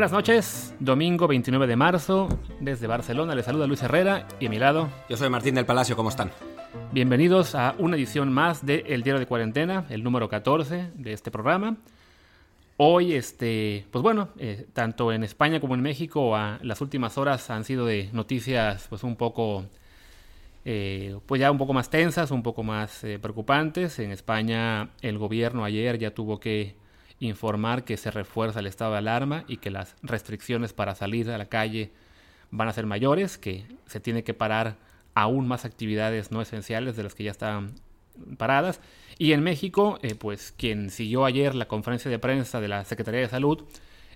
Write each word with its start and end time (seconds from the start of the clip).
Buenas 0.00 0.12
noches, 0.12 0.74
domingo 0.80 1.28
29 1.28 1.66
de 1.66 1.76
marzo, 1.76 2.26
desde 2.58 2.86
Barcelona 2.86 3.34
les 3.34 3.44
saluda 3.44 3.66
Luis 3.66 3.82
Herrera 3.82 4.26
y 4.40 4.46
a 4.46 4.48
mi 4.48 4.58
lado. 4.58 4.88
Yo 5.10 5.18
soy 5.18 5.28
Martín 5.28 5.54
del 5.54 5.66
Palacio, 5.66 5.94
¿cómo 5.94 6.08
están? 6.08 6.30
Bienvenidos 6.90 7.54
a 7.54 7.74
una 7.76 7.96
edición 7.96 8.32
más 8.32 8.64
de 8.64 8.82
El 8.88 9.02
Diario 9.02 9.20
de 9.20 9.26
Cuarentena, 9.26 9.84
el 9.90 10.02
número 10.02 10.30
14 10.30 10.92
de 10.94 11.12
este 11.12 11.30
programa. 11.30 11.76
Hoy, 12.78 13.12
este, 13.12 13.84
pues 13.90 14.02
bueno, 14.02 14.30
eh, 14.38 14.68
tanto 14.72 15.12
en 15.12 15.22
España 15.22 15.60
como 15.60 15.74
en 15.74 15.82
México, 15.82 16.34
a, 16.34 16.58
las 16.62 16.80
últimas 16.80 17.18
horas 17.18 17.50
han 17.50 17.64
sido 17.64 17.84
de 17.84 18.08
noticias, 18.14 18.86
pues 18.88 19.04
un 19.04 19.16
poco, 19.16 19.66
eh, 20.64 21.14
pues 21.26 21.42
ya 21.42 21.50
un 21.50 21.58
poco 21.58 21.74
más 21.74 21.90
tensas, 21.90 22.30
un 22.30 22.42
poco 22.42 22.62
más 22.62 23.04
eh, 23.04 23.18
preocupantes. 23.18 23.98
En 23.98 24.12
España, 24.12 24.92
el 25.02 25.18
gobierno 25.18 25.62
ayer 25.62 25.98
ya 25.98 26.14
tuvo 26.14 26.40
que 26.40 26.79
informar 27.20 27.84
que 27.84 27.96
se 27.96 28.10
refuerza 28.10 28.60
el 28.60 28.66
estado 28.66 28.92
de 28.92 28.98
alarma 28.98 29.44
y 29.46 29.58
que 29.58 29.70
las 29.70 29.94
restricciones 30.02 30.72
para 30.72 30.94
salir 30.94 31.30
a 31.30 31.38
la 31.38 31.46
calle 31.46 31.92
van 32.50 32.68
a 32.68 32.72
ser 32.72 32.86
mayores, 32.86 33.38
que 33.38 33.64
se 33.86 34.00
tiene 34.00 34.24
que 34.24 34.34
parar 34.34 34.76
aún 35.14 35.46
más 35.46 35.64
actividades 35.64 36.32
no 36.32 36.40
esenciales 36.40 36.96
de 36.96 37.02
las 37.02 37.14
que 37.14 37.24
ya 37.24 37.30
están 37.30 37.74
paradas. 38.38 38.80
Y 39.18 39.32
en 39.32 39.42
México, 39.42 39.98
eh, 40.02 40.14
pues 40.14 40.52
quien 40.56 40.90
siguió 40.90 41.24
ayer 41.24 41.54
la 41.54 41.68
conferencia 41.68 42.10
de 42.10 42.18
prensa 42.18 42.60
de 42.60 42.68
la 42.68 42.84
Secretaría 42.84 43.20
de 43.20 43.28
Salud, 43.28 43.64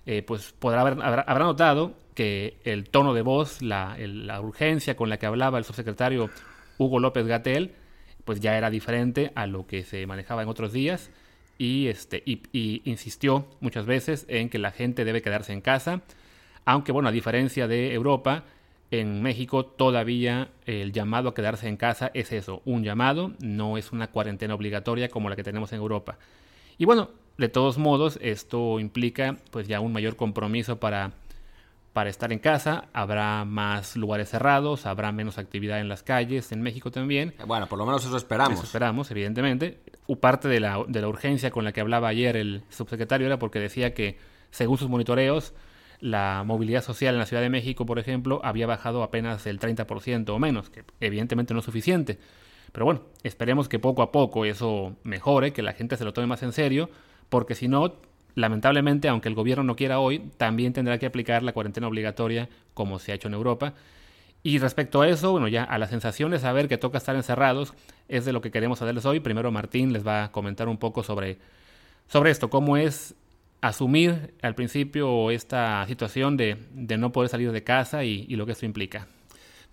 eh, 0.05 0.23
pues 0.23 0.53
podrá 0.57 0.81
haber, 0.81 0.97
habrá, 1.01 1.45
notado 1.45 1.95
que 2.15 2.57
el 2.63 2.89
tono 2.89 3.13
de 3.13 3.21
voz, 3.21 3.61
la, 3.61 3.95
la 3.99 4.41
urgencia 4.41 4.95
con 4.95 5.09
la 5.09 5.17
que 5.17 5.25
hablaba 5.25 5.57
el 5.57 5.63
subsecretario 5.63 6.29
Hugo 6.77 6.99
López 6.99 7.27
Gatel, 7.27 7.75
pues 8.23 8.39
ya 8.39 8.57
era 8.57 8.69
diferente 8.69 9.31
a 9.35 9.45
lo 9.45 9.67
que 9.67 9.83
se 9.83 10.05
manejaba 10.07 10.41
en 10.41 10.49
otros 10.49 10.73
días 10.73 11.11
y, 11.57 11.87
este, 11.87 12.23
y, 12.25 12.81
insistió 12.85 13.47
muchas 13.59 13.85
veces 13.85 14.25
en 14.27 14.49
que 14.49 14.59
la 14.59 14.71
gente 14.71 15.05
debe 15.05 15.21
quedarse 15.21 15.53
en 15.53 15.61
casa, 15.61 16.01
aunque 16.65 16.91
bueno, 16.91 17.09
a 17.09 17.11
diferencia 17.11 17.67
de 17.67 17.93
Europa, 17.93 18.43
en 18.91 19.21
México 19.21 19.65
todavía 19.65 20.49
el 20.65 20.91
llamado 20.91 21.29
a 21.29 21.33
quedarse 21.33 21.67
en 21.67 21.77
casa 21.77 22.11
es 22.13 22.31
eso, 22.31 22.61
un 22.65 22.83
llamado, 22.83 23.33
no 23.39 23.77
es 23.77 23.91
una 23.91 24.07
cuarentena 24.07 24.55
obligatoria 24.55 25.09
como 25.09 25.29
la 25.29 25.35
que 25.35 25.43
tenemos 25.43 25.71
en 25.73 25.79
Europa. 25.79 26.17
Y 26.77 26.85
bueno, 26.85 27.09
de 27.37 27.49
todos 27.49 27.77
modos, 27.77 28.19
esto 28.21 28.79
implica 28.79 29.37
pues 29.51 29.67
ya 29.67 29.79
un 29.79 29.93
mayor 29.93 30.15
compromiso 30.15 30.79
para 30.79 31.13
para 31.95 32.09
estar 32.09 32.33
en 32.33 32.39
casa, 32.39 32.89
habrá 32.91 33.45
más 33.45 33.95
lugares 33.95 34.29
cerrados, 34.29 34.85
habrá 34.85 35.13
menos 35.13 35.37
actividad 35.37 35.79
en 35.79 35.87
las 35.87 36.03
calles, 36.03 36.51
en 36.51 36.61
México 36.61 36.91
también. 36.91 37.33
Bueno, 37.47 37.67
por 37.67 37.79
lo 37.79 37.85
menos 37.85 38.03
eso 38.03 38.17
esperamos. 38.17 38.55
Eso 38.55 38.65
esperamos, 38.65 39.09
evidentemente. 39.11 39.79
Parte 40.19 40.47
de 40.47 40.59
la, 40.59 40.83
de 40.87 41.01
la 41.01 41.07
urgencia 41.07 41.51
con 41.51 41.63
la 41.63 41.71
que 41.71 41.81
hablaba 41.81 42.07
ayer 42.07 42.37
el 42.37 42.63
subsecretario 42.69 43.27
era 43.27 43.39
porque 43.39 43.59
decía 43.59 43.93
que, 43.93 44.17
según 44.51 44.77
sus 44.77 44.89
monitoreos, 44.89 45.53
la 45.99 46.43
movilidad 46.45 46.83
social 46.83 47.15
en 47.15 47.19
la 47.19 47.25
Ciudad 47.25 47.41
de 47.41 47.49
México, 47.49 47.85
por 47.85 47.99
ejemplo, 47.99 48.41
había 48.43 48.67
bajado 48.67 49.03
apenas 49.03 49.45
el 49.47 49.59
30% 49.59 50.29
o 50.29 50.39
menos, 50.39 50.69
que 50.69 50.83
evidentemente 50.99 51.53
no 51.53 51.59
es 51.59 51.65
suficiente. 51.65 52.19
Pero 52.71 52.85
bueno, 52.85 53.01
esperemos 53.23 53.69
que 53.69 53.79
poco 53.79 54.01
a 54.01 54.11
poco 54.11 54.45
eso 54.45 54.95
mejore, 55.03 55.53
que 55.53 55.61
la 55.61 55.73
gente 55.73 55.97
se 55.97 56.03
lo 56.03 56.13
tome 56.13 56.27
más 56.27 56.43
en 56.43 56.51
serio, 56.51 56.89
porque 57.29 57.55
si 57.55 57.67
no, 57.67 57.95
lamentablemente, 58.35 59.07
aunque 59.07 59.29
el 59.29 59.35
gobierno 59.35 59.63
no 59.63 59.75
quiera 59.75 59.99
hoy, 59.99 60.19
también 60.37 60.73
tendrá 60.73 60.99
que 60.99 61.05
aplicar 61.05 61.41
la 61.41 61.53
cuarentena 61.53 61.87
obligatoria 61.87 62.49
como 62.73 62.99
se 62.99 63.11
ha 63.11 63.15
hecho 63.15 63.27
en 63.27 63.33
Europa. 63.33 63.73
Y 64.45 64.59
respecto 64.59 65.01
a 65.01 65.09
eso, 65.09 65.31
bueno, 65.31 65.47
ya 65.47 65.63
a 65.63 65.79
la 65.79 65.87
sensación 65.87 66.29
de 66.29 66.37
saber 66.37 66.67
que 66.67 66.77
toca 66.77 66.99
estar 66.99 67.15
encerrados, 67.15 67.73
es 68.07 68.25
de 68.25 68.31
lo 68.31 68.41
que 68.41 68.51
queremos 68.51 68.79
hacerles 68.79 69.03
hoy. 69.07 69.19
Primero 69.19 69.51
Martín 69.51 69.91
les 69.91 70.05
va 70.05 70.25
a 70.25 70.31
comentar 70.31 70.67
un 70.67 70.77
poco 70.77 71.01
sobre, 71.01 71.39
sobre 72.07 72.29
esto, 72.29 72.47
cómo 72.51 72.77
es 72.77 73.15
asumir 73.61 74.35
al 74.43 74.53
principio 74.53 75.31
esta 75.31 75.83
situación 75.87 76.37
de, 76.37 76.59
no 76.75 77.11
poder 77.11 77.31
salir 77.31 77.51
de 77.51 77.63
casa 77.63 78.03
y, 78.03 78.27
lo 78.35 78.45
que 78.45 78.51
eso 78.51 78.67
implica. 78.67 79.07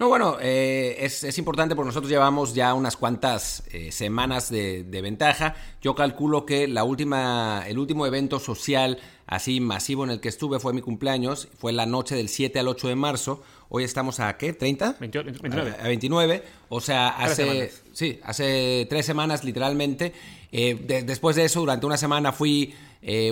No, 0.02 0.08
bueno, 0.08 0.36
eh, 0.40 0.96
es, 0.98 1.38
importante 1.38 1.76
porque 1.76 1.86
nosotros 1.86 2.10
llevamos 2.10 2.54
ya 2.54 2.74
unas 2.74 2.96
cuantas 2.96 3.62
eh, 3.70 3.92
semanas 3.92 4.50
de, 4.50 4.82
ventaja. 5.00 5.54
Yo 5.80 5.94
calculo 5.94 6.44
que 6.44 6.66
la 6.66 6.82
última, 6.82 7.62
el 7.68 7.78
último 7.78 8.04
evento 8.04 8.40
social 8.40 8.98
así 9.28 9.60
masivo 9.60 10.02
en 10.02 10.10
el 10.10 10.18
que 10.18 10.28
estuve 10.28 10.58
fue 10.58 10.72
mi 10.72 10.82
cumpleaños, 10.82 11.46
fue 11.56 11.72
la 11.72 11.86
noche 11.86 12.16
del 12.16 12.28
7 12.28 12.58
al 12.58 12.66
8 12.66 12.88
de 12.88 12.96
marzo. 12.96 13.44
Hoy 13.68 13.84
estamos 13.84 14.18
a 14.18 14.36
qué? 14.36 14.58
¿30? 14.58 14.98
29. 14.98 15.76
A, 15.80 15.86
29. 15.86 16.42
O 16.69 16.80
sea, 16.80 17.10
hace, 17.10 17.70
sí, 17.92 18.19
hace 18.24 18.88
tres 18.90 19.06
semanas 19.06 19.44
literalmente. 19.44 20.12
Eh, 20.50 21.02
después 21.06 21.36
de 21.36 21.44
eso, 21.44 21.60
durante 21.60 21.86
una 21.86 21.96
semana 21.96 22.32
fui 22.32 22.74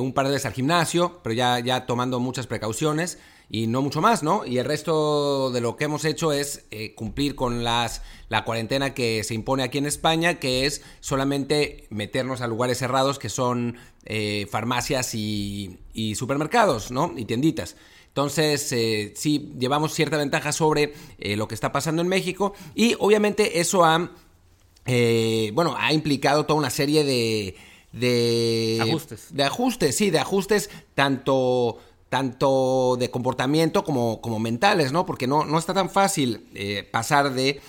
un 0.00 0.12
par 0.12 0.26
de 0.26 0.32
veces 0.32 0.46
al 0.46 0.52
gimnasio, 0.52 1.18
pero 1.24 1.32
ya, 1.32 1.58
ya 1.58 1.84
tomando 1.86 2.20
muchas 2.20 2.46
precauciones 2.46 3.18
y 3.52 3.66
no 3.66 3.82
mucho 3.82 4.00
más, 4.00 4.22
¿no? 4.22 4.46
Y 4.46 4.58
el 4.58 4.64
resto 4.64 5.50
de 5.50 5.60
lo 5.60 5.76
que 5.76 5.84
hemos 5.84 6.04
hecho 6.04 6.32
es 6.32 6.64
eh, 6.70 6.94
cumplir 6.94 7.34
con 7.34 7.64
las, 7.64 8.00
la 8.28 8.44
cuarentena 8.44 8.94
que 8.94 9.24
se 9.24 9.34
impone 9.34 9.64
aquí 9.64 9.78
en 9.78 9.86
España, 9.86 10.38
que 10.38 10.66
es 10.66 10.82
solamente 11.00 11.88
meternos 11.90 12.42
a 12.42 12.46
lugares 12.46 12.78
cerrados 12.78 13.18
que 13.18 13.28
son 13.28 13.76
eh, 14.04 14.46
farmacias 14.48 15.16
y, 15.16 15.80
supermercados, 16.14 16.92
¿no? 16.92 17.12
Y 17.16 17.24
tienditas. 17.24 17.74
Entonces, 18.06 18.70
eh, 18.70 19.12
sí, 19.16 19.52
llevamos 19.58 19.94
cierta 19.94 20.16
ventaja 20.16 20.52
sobre 20.52 20.94
lo 21.18 21.48
que 21.48 21.54
está 21.54 21.72
pasando 21.72 22.02
en 22.02 22.08
México 22.08 22.54
y 22.76 22.94
obviamente 23.00 23.60
eso 23.60 23.84
ha, 23.84 24.12
bueno, 25.52 25.74
ha 25.76 25.92
implicado 25.92 26.46
toda 26.46 26.58
una 26.58 26.70
serie 26.70 27.02
de... 27.02 27.56
De 27.92 28.78
ajustes. 28.80 29.34
De 29.34 29.42
ajustes, 29.42 29.96
sí, 29.96 30.10
de 30.10 30.20
ajustes 30.20 30.70
tanto 30.94 31.78
tanto 32.10 32.96
de 32.98 33.08
comportamiento 33.10 33.84
como, 33.84 34.20
como 34.20 34.40
mentales, 34.40 34.92
¿no? 34.92 35.06
Porque 35.06 35.28
no, 35.28 35.44
no 35.44 35.58
está 35.58 35.72
tan 35.72 35.88
fácil 35.88 36.48
eh, 36.54 36.86
pasar 36.90 37.32
de, 37.32 37.60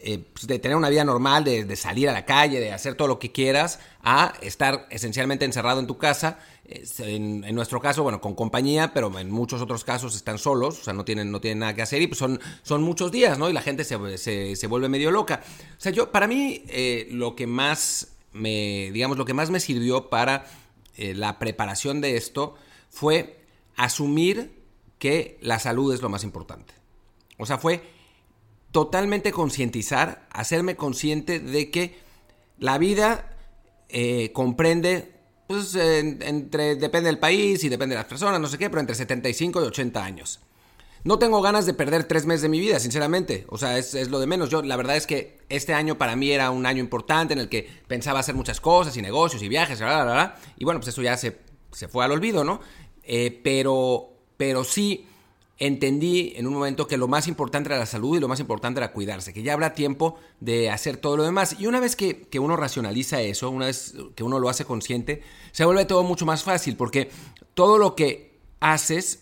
eh, 0.00 0.24
pues, 0.32 0.46
de 0.46 0.60
tener 0.60 0.76
una 0.76 0.88
vida 0.88 1.04
normal, 1.04 1.42
de, 1.42 1.76
salir 1.76 2.08
a 2.08 2.12
la 2.12 2.24
calle, 2.24 2.60
de 2.60 2.72
hacer 2.72 2.94
todo 2.94 3.08
lo 3.08 3.18
que 3.18 3.32
quieras, 3.32 3.80
a 4.04 4.34
estar 4.40 4.86
esencialmente 4.90 5.44
encerrado 5.44 5.80
en 5.80 5.88
tu 5.88 5.98
casa. 5.98 6.38
En, 6.98 7.40
nuestro 7.54 7.80
caso, 7.80 8.04
bueno, 8.04 8.20
con 8.20 8.34
compañía, 8.34 8.92
pero 8.94 9.18
en 9.18 9.30
muchos 9.30 9.60
otros 9.62 9.84
casos 9.84 10.14
están 10.14 10.38
solos, 10.38 10.80
o 10.80 10.84
sea, 10.84 10.92
no 10.92 11.04
tienen, 11.04 11.32
no 11.32 11.40
tienen 11.40 11.60
nada 11.60 11.74
que 11.74 11.82
hacer 11.82 12.00
y 12.02 12.06
pues 12.06 12.18
son, 12.18 12.38
son 12.62 12.82
muchos 12.82 13.10
días, 13.10 13.38
¿no? 13.38 13.48
Y 13.48 13.54
la 13.54 13.62
gente 13.62 13.84
se, 13.84 14.18
se, 14.54 14.66
vuelve 14.68 14.88
medio 14.88 15.10
loca. 15.10 15.40
O 15.76 15.80
sea, 15.80 15.90
yo, 15.90 16.12
para 16.12 16.28
mí, 16.28 16.62
eh, 16.68 17.08
lo 17.10 17.34
que 17.34 17.46
más 17.48 18.08
me, 18.32 18.90
digamos, 18.92 19.16
lo 19.18 19.24
que 19.24 19.34
más 19.34 19.50
me 19.50 19.58
sirvió 19.58 20.08
para 20.08 20.46
la 20.98 21.38
preparación 21.38 22.00
de 22.00 22.16
esto 22.16 22.56
fue 22.90 23.38
asumir 23.78 24.62
que 24.98 25.38
la 25.40 25.58
salud 25.58 25.94
es 25.94 26.02
lo 26.02 26.10
más 26.10 26.24
importante. 26.24 26.74
O 27.38 27.46
sea, 27.46 27.56
fue 27.56 27.80
totalmente 28.72 29.32
concientizar, 29.32 30.28
hacerme 30.30 30.76
consciente 30.76 31.40
de 31.40 31.70
que 31.70 31.98
la 32.58 32.76
vida 32.76 33.36
eh, 33.88 34.32
comprende, 34.32 35.14
pues, 35.46 35.74
entre, 35.76 36.76
depende 36.76 37.08
del 37.08 37.18
país 37.18 37.64
y 37.64 37.68
depende 37.68 37.94
de 37.94 38.00
las 38.00 38.08
personas, 38.08 38.40
no 38.40 38.48
sé 38.48 38.58
qué, 38.58 38.68
pero 38.68 38.80
entre 38.80 38.96
75 38.96 39.62
y 39.62 39.64
80 39.64 40.04
años. 40.04 40.40
No 41.04 41.20
tengo 41.20 41.40
ganas 41.40 41.64
de 41.64 41.74
perder 41.74 42.04
tres 42.04 42.26
meses 42.26 42.42
de 42.42 42.48
mi 42.48 42.58
vida, 42.58 42.80
sinceramente. 42.80 43.46
O 43.48 43.56
sea, 43.56 43.78
es, 43.78 43.94
lo 44.10 44.18
de 44.18 44.26
menos. 44.26 44.50
Yo, 44.50 44.62
la 44.62 44.76
verdad 44.76 44.96
es 44.96 45.06
que 45.06 45.38
este 45.48 45.72
año 45.72 45.96
para 45.96 46.16
mí 46.16 46.32
era 46.32 46.50
un 46.50 46.66
año 46.66 46.80
importante 46.80 47.32
en 47.34 47.38
el 47.38 47.48
que 47.48 47.68
pensaba 47.86 48.18
hacer 48.18 48.34
muchas 48.34 48.60
cosas 48.60 48.96
y 48.96 49.02
negocios 49.02 49.40
y 49.42 49.48
viajes, 49.48 49.78
bla, 49.78 50.02
bla, 50.02 50.12
bla. 50.12 50.36
Y 50.56 50.64
bueno, 50.64 50.80
pues 50.80 50.88
eso 50.88 51.00
ya 51.00 51.16
se, 51.16 51.38
se 51.72 51.86
fue 51.86 52.04
al 52.04 52.10
olvido, 52.10 52.42
¿no? 52.42 52.60
Eh, 53.10 53.40
pero, 53.42 54.10
pero 54.36 54.64
sí 54.64 55.06
entendí 55.56 56.34
en 56.36 56.46
un 56.46 56.52
momento 56.52 56.86
que 56.86 56.98
lo 56.98 57.08
más 57.08 57.26
importante 57.26 57.70
era 57.70 57.78
la 57.78 57.86
salud 57.86 58.16
y 58.16 58.20
lo 58.20 58.28
más 58.28 58.38
importante 58.38 58.78
era 58.80 58.92
cuidarse, 58.92 59.32
que 59.32 59.42
ya 59.42 59.54
habrá 59.54 59.72
tiempo 59.72 60.16
de 60.40 60.70
hacer 60.70 60.98
todo 60.98 61.16
lo 61.16 61.24
demás. 61.24 61.56
Y 61.58 61.66
una 61.66 61.80
vez 61.80 61.96
que, 61.96 62.20
que, 62.28 62.38
uno 62.38 62.54
racionaliza 62.54 63.22
eso, 63.22 63.50
una 63.50 63.66
vez 63.66 63.94
que 64.14 64.22
uno 64.22 64.38
lo 64.38 64.50
hace 64.50 64.66
consciente, 64.66 65.22
se 65.52 65.64
vuelve 65.64 65.86
todo 65.86 66.04
mucho 66.04 66.26
más 66.26 66.44
fácil, 66.44 66.76
porque 66.76 67.10
todo 67.54 67.78
lo 67.78 67.96
que 67.96 68.38
haces 68.60 69.20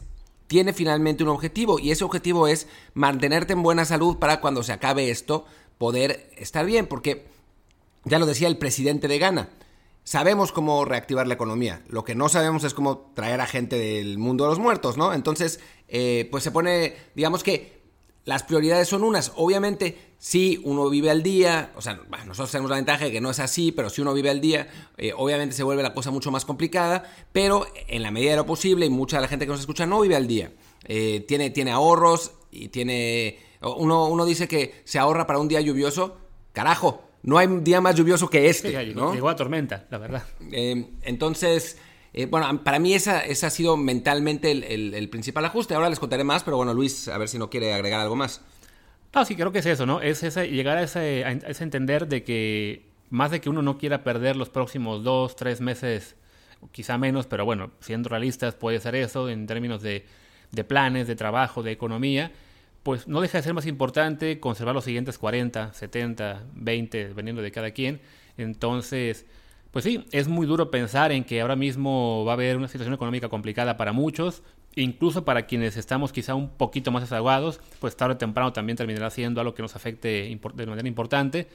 tiene 0.48 0.72
finalmente 0.72 1.22
un 1.22 1.30
objetivo, 1.30 1.78
y 1.78 1.92
ese 1.92 2.04
objetivo 2.04 2.48
es 2.48 2.66
mantenerte 2.92 3.52
en 3.52 3.62
buena 3.62 3.84
salud 3.84 4.18
para 4.18 4.40
cuando 4.40 4.64
se 4.64 4.72
acabe 4.72 5.10
esto, 5.10 5.46
poder 5.78 6.28
estar 6.36 6.66
bien, 6.66 6.86
porque 6.86 7.24
ya 8.04 8.18
lo 8.18 8.26
decía 8.26 8.48
el 8.48 8.58
presidente 8.58 9.06
de 9.06 9.18
Ghana, 9.18 9.48
sabemos 10.06 10.52
cómo 10.52 10.84
reactivar 10.84 11.26
la 11.26 11.34
economía. 11.34 11.82
Lo 11.88 12.04
que 12.04 12.14
no 12.14 12.28
sabemos 12.28 12.62
es 12.62 12.74
cómo 12.74 13.10
traer 13.14 13.40
a 13.40 13.46
gente 13.46 13.76
del 13.76 14.18
mundo 14.18 14.44
de 14.44 14.50
los 14.50 14.60
muertos, 14.60 14.96
¿no? 14.96 15.12
Entonces, 15.12 15.58
eh, 15.88 16.28
pues 16.30 16.44
se 16.44 16.52
pone, 16.52 16.94
digamos 17.16 17.42
que 17.42 17.82
las 18.24 18.44
prioridades 18.44 18.88
son 18.88 19.02
unas. 19.02 19.32
Obviamente, 19.34 20.14
si 20.18 20.60
uno 20.64 20.88
vive 20.90 21.10
al 21.10 21.24
día, 21.24 21.72
o 21.74 21.82
sea, 21.82 22.00
nosotros 22.24 22.52
tenemos 22.52 22.70
la 22.70 22.76
ventaja 22.76 23.06
de 23.06 23.10
que 23.10 23.20
no 23.20 23.30
es 23.30 23.40
así, 23.40 23.72
pero 23.72 23.90
si 23.90 24.00
uno 24.00 24.14
vive 24.14 24.30
al 24.30 24.40
día, 24.40 24.68
eh, 24.96 25.12
obviamente 25.14 25.56
se 25.56 25.64
vuelve 25.64 25.82
la 25.82 25.92
cosa 25.92 26.12
mucho 26.12 26.30
más 26.30 26.44
complicada, 26.44 27.12
pero 27.32 27.66
en 27.88 28.04
la 28.04 28.12
medida 28.12 28.30
de 28.30 28.36
lo 28.36 28.46
posible, 28.46 28.86
y 28.86 28.90
mucha 28.90 29.16
de 29.16 29.22
la 29.22 29.28
gente 29.28 29.44
que 29.44 29.50
nos 29.50 29.60
escucha 29.60 29.86
no 29.86 30.00
vive 30.00 30.14
al 30.14 30.28
día. 30.28 30.52
Eh, 30.84 31.24
tiene, 31.26 31.50
tiene 31.50 31.72
ahorros 31.72 32.30
y 32.52 32.68
tiene... 32.68 33.40
Uno, 33.60 34.06
uno 34.06 34.24
dice 34.24 34.46
que 34.46 34.82
se 34.84 35.00
ahorra 35.00 35.26
para 35.26 35.40
un 35.40 35.48
día 35.48 35.60
lluvioso. 35.60 36.16
Carajo, 36.52 37.05
no 37.26 37.38
hay 37.38 37.48
día 37.60 37.80
más 37.80 37.96
lluvioso 37.96 38.30
que 38.30 38.48
este. 38.48 38.94
¿no? 38.94 39.12
Llegó 39.12 39.28
a 39.28 39.34
tormenta, 39.34 39.84
la 39.90 39.98
verdad. 39.98 40.22
Eh, 40.52 40.86
entonces, 41.02 41.76
eh, 42.14 42.26
bueno, 42.26 42.62
para 42.62 42.78
mí 42.78 42.94
esa, 42.94 43.20
esa 43.24 43.48
ha 43.48 43.50
sido 43.50 43.76
mentalmente 43.76 44.52
el, 44.52 45.08
principal 45.08 45.44
ajuste. 45.44 45.74
Ahora 45.74 45.90
les 45.90 45.98
contaré 45.98 46.22
más, 46.22 46.44
pero 46.44 46.56
bueno, 46.56 46.72
Luis, 46.72 47.08
a 47.08 47.18
ver 47.18 47.28
si 47.28 47.36
no 47.36 47.50
quiere 47.50 47.74
agregar 47.74 48.00
algo 48.00 48.14
más. 48.14 48.42
No, 49.12 49.24
sí, 49.24 49.34
creo 49.34 49.50
que 49.50 49.58
es 49.58 49.66
eso, 49.66 49.86
¿no? 49.86 50.00
Es 50.00 50.22
ese, 50.22 50.48
llegar 50.48 50.78
a 50.78 50.82
ese, 50.82 51.24
a 51.24 51.32
ese 51.32 51.64
entender 51.64 52.06
de 52.06 52.22
que 52.22 52.86
más 53.10 53.32
de 53.32 53.40
que 53.40 53.50
uno 53.50 53.60
no 53.60 53.76
quiera 53.76 54.04
perder 54.04 54.36
los 54.36 54.48
próximos 54.48 55.02
dos, 55.02 55.34
tres 55.34 55.60
meses, 55.60 56.14
quizá 56.70 56.96
menos, 56.96 57.26
pero 57.26 57.44
bueno, 57.44 57.72
siendo 57.80 58.08
realistas 58.08 58.54
puede 58.54 58.78
ser 58.78 58.94
eso 58.94 59.28
en 59.28 59.48
términos 59.48 59.82
de, 59.82 60.06
de 60.52 60.64
planes, 60.64 61.08
de 61.08 61.16
trabajo, 61.16 61.64
de 61.64 61.72
economía 61.72 62.30
pues 62.86 63.08
no 63.08 63.20
deja 63.20 63.38
de 63.38 63.42
ser 63.42 63.52
más 63.52 63.66
importante 63.66 64.38
conservar 64.38 64.72
los 64.72 64.84
siguientes 64.84 65.18
40, 65.18 65.72
70, 65.72 66.44
20, 66.54 67.08
dependiendo 67.08 67.42
de 67.42 67.50
cada 67.50 67.72
quien. 67.72 68.00
Entonces, 68.36 69.26
pues 69.72 69.84
sí, 69.84 70.06
es 70.12 70.28
muy 70.28 70.46
duro 70.46 70.70
pensar 70.70 71.10
en 71.10 71.24
que 71.24 71.40
ahora 71.40 71.56
mismo 71.56 72.24
va 72.24 72.30
a 72.30 72.34
haber 72.34 72.56
una 72.56 72.68
situación 72.68 72.94
económica 72.94 73.28
complicada 73.28 73.76
para 73.76 73.92
muchos, 73.92 74.44
incluso 74.76 75.24
para 75.24 75.46
quienes 75.46 75.76
estamos 75.76 76.12
quizá 76.12 76.36
un 76.36 76.48
poquito 76.48 76.92
más 76.92 77.02
desaguados, 77.02 77.58
pues 77.80 77.96
tarde 77.96 78.14
o 78.14 78.18
temprano 78.18 78.52
también 78.52 78.76
terminará 78.76 79.10
siendo 79.10 79.40
algo 79.40 79.52
que 79.52 79.62
nos 79.62 79.74
afecte 79.74 80.38
de 80.54 80.66
manera 80.66 80.86
importante. 80.86 81.48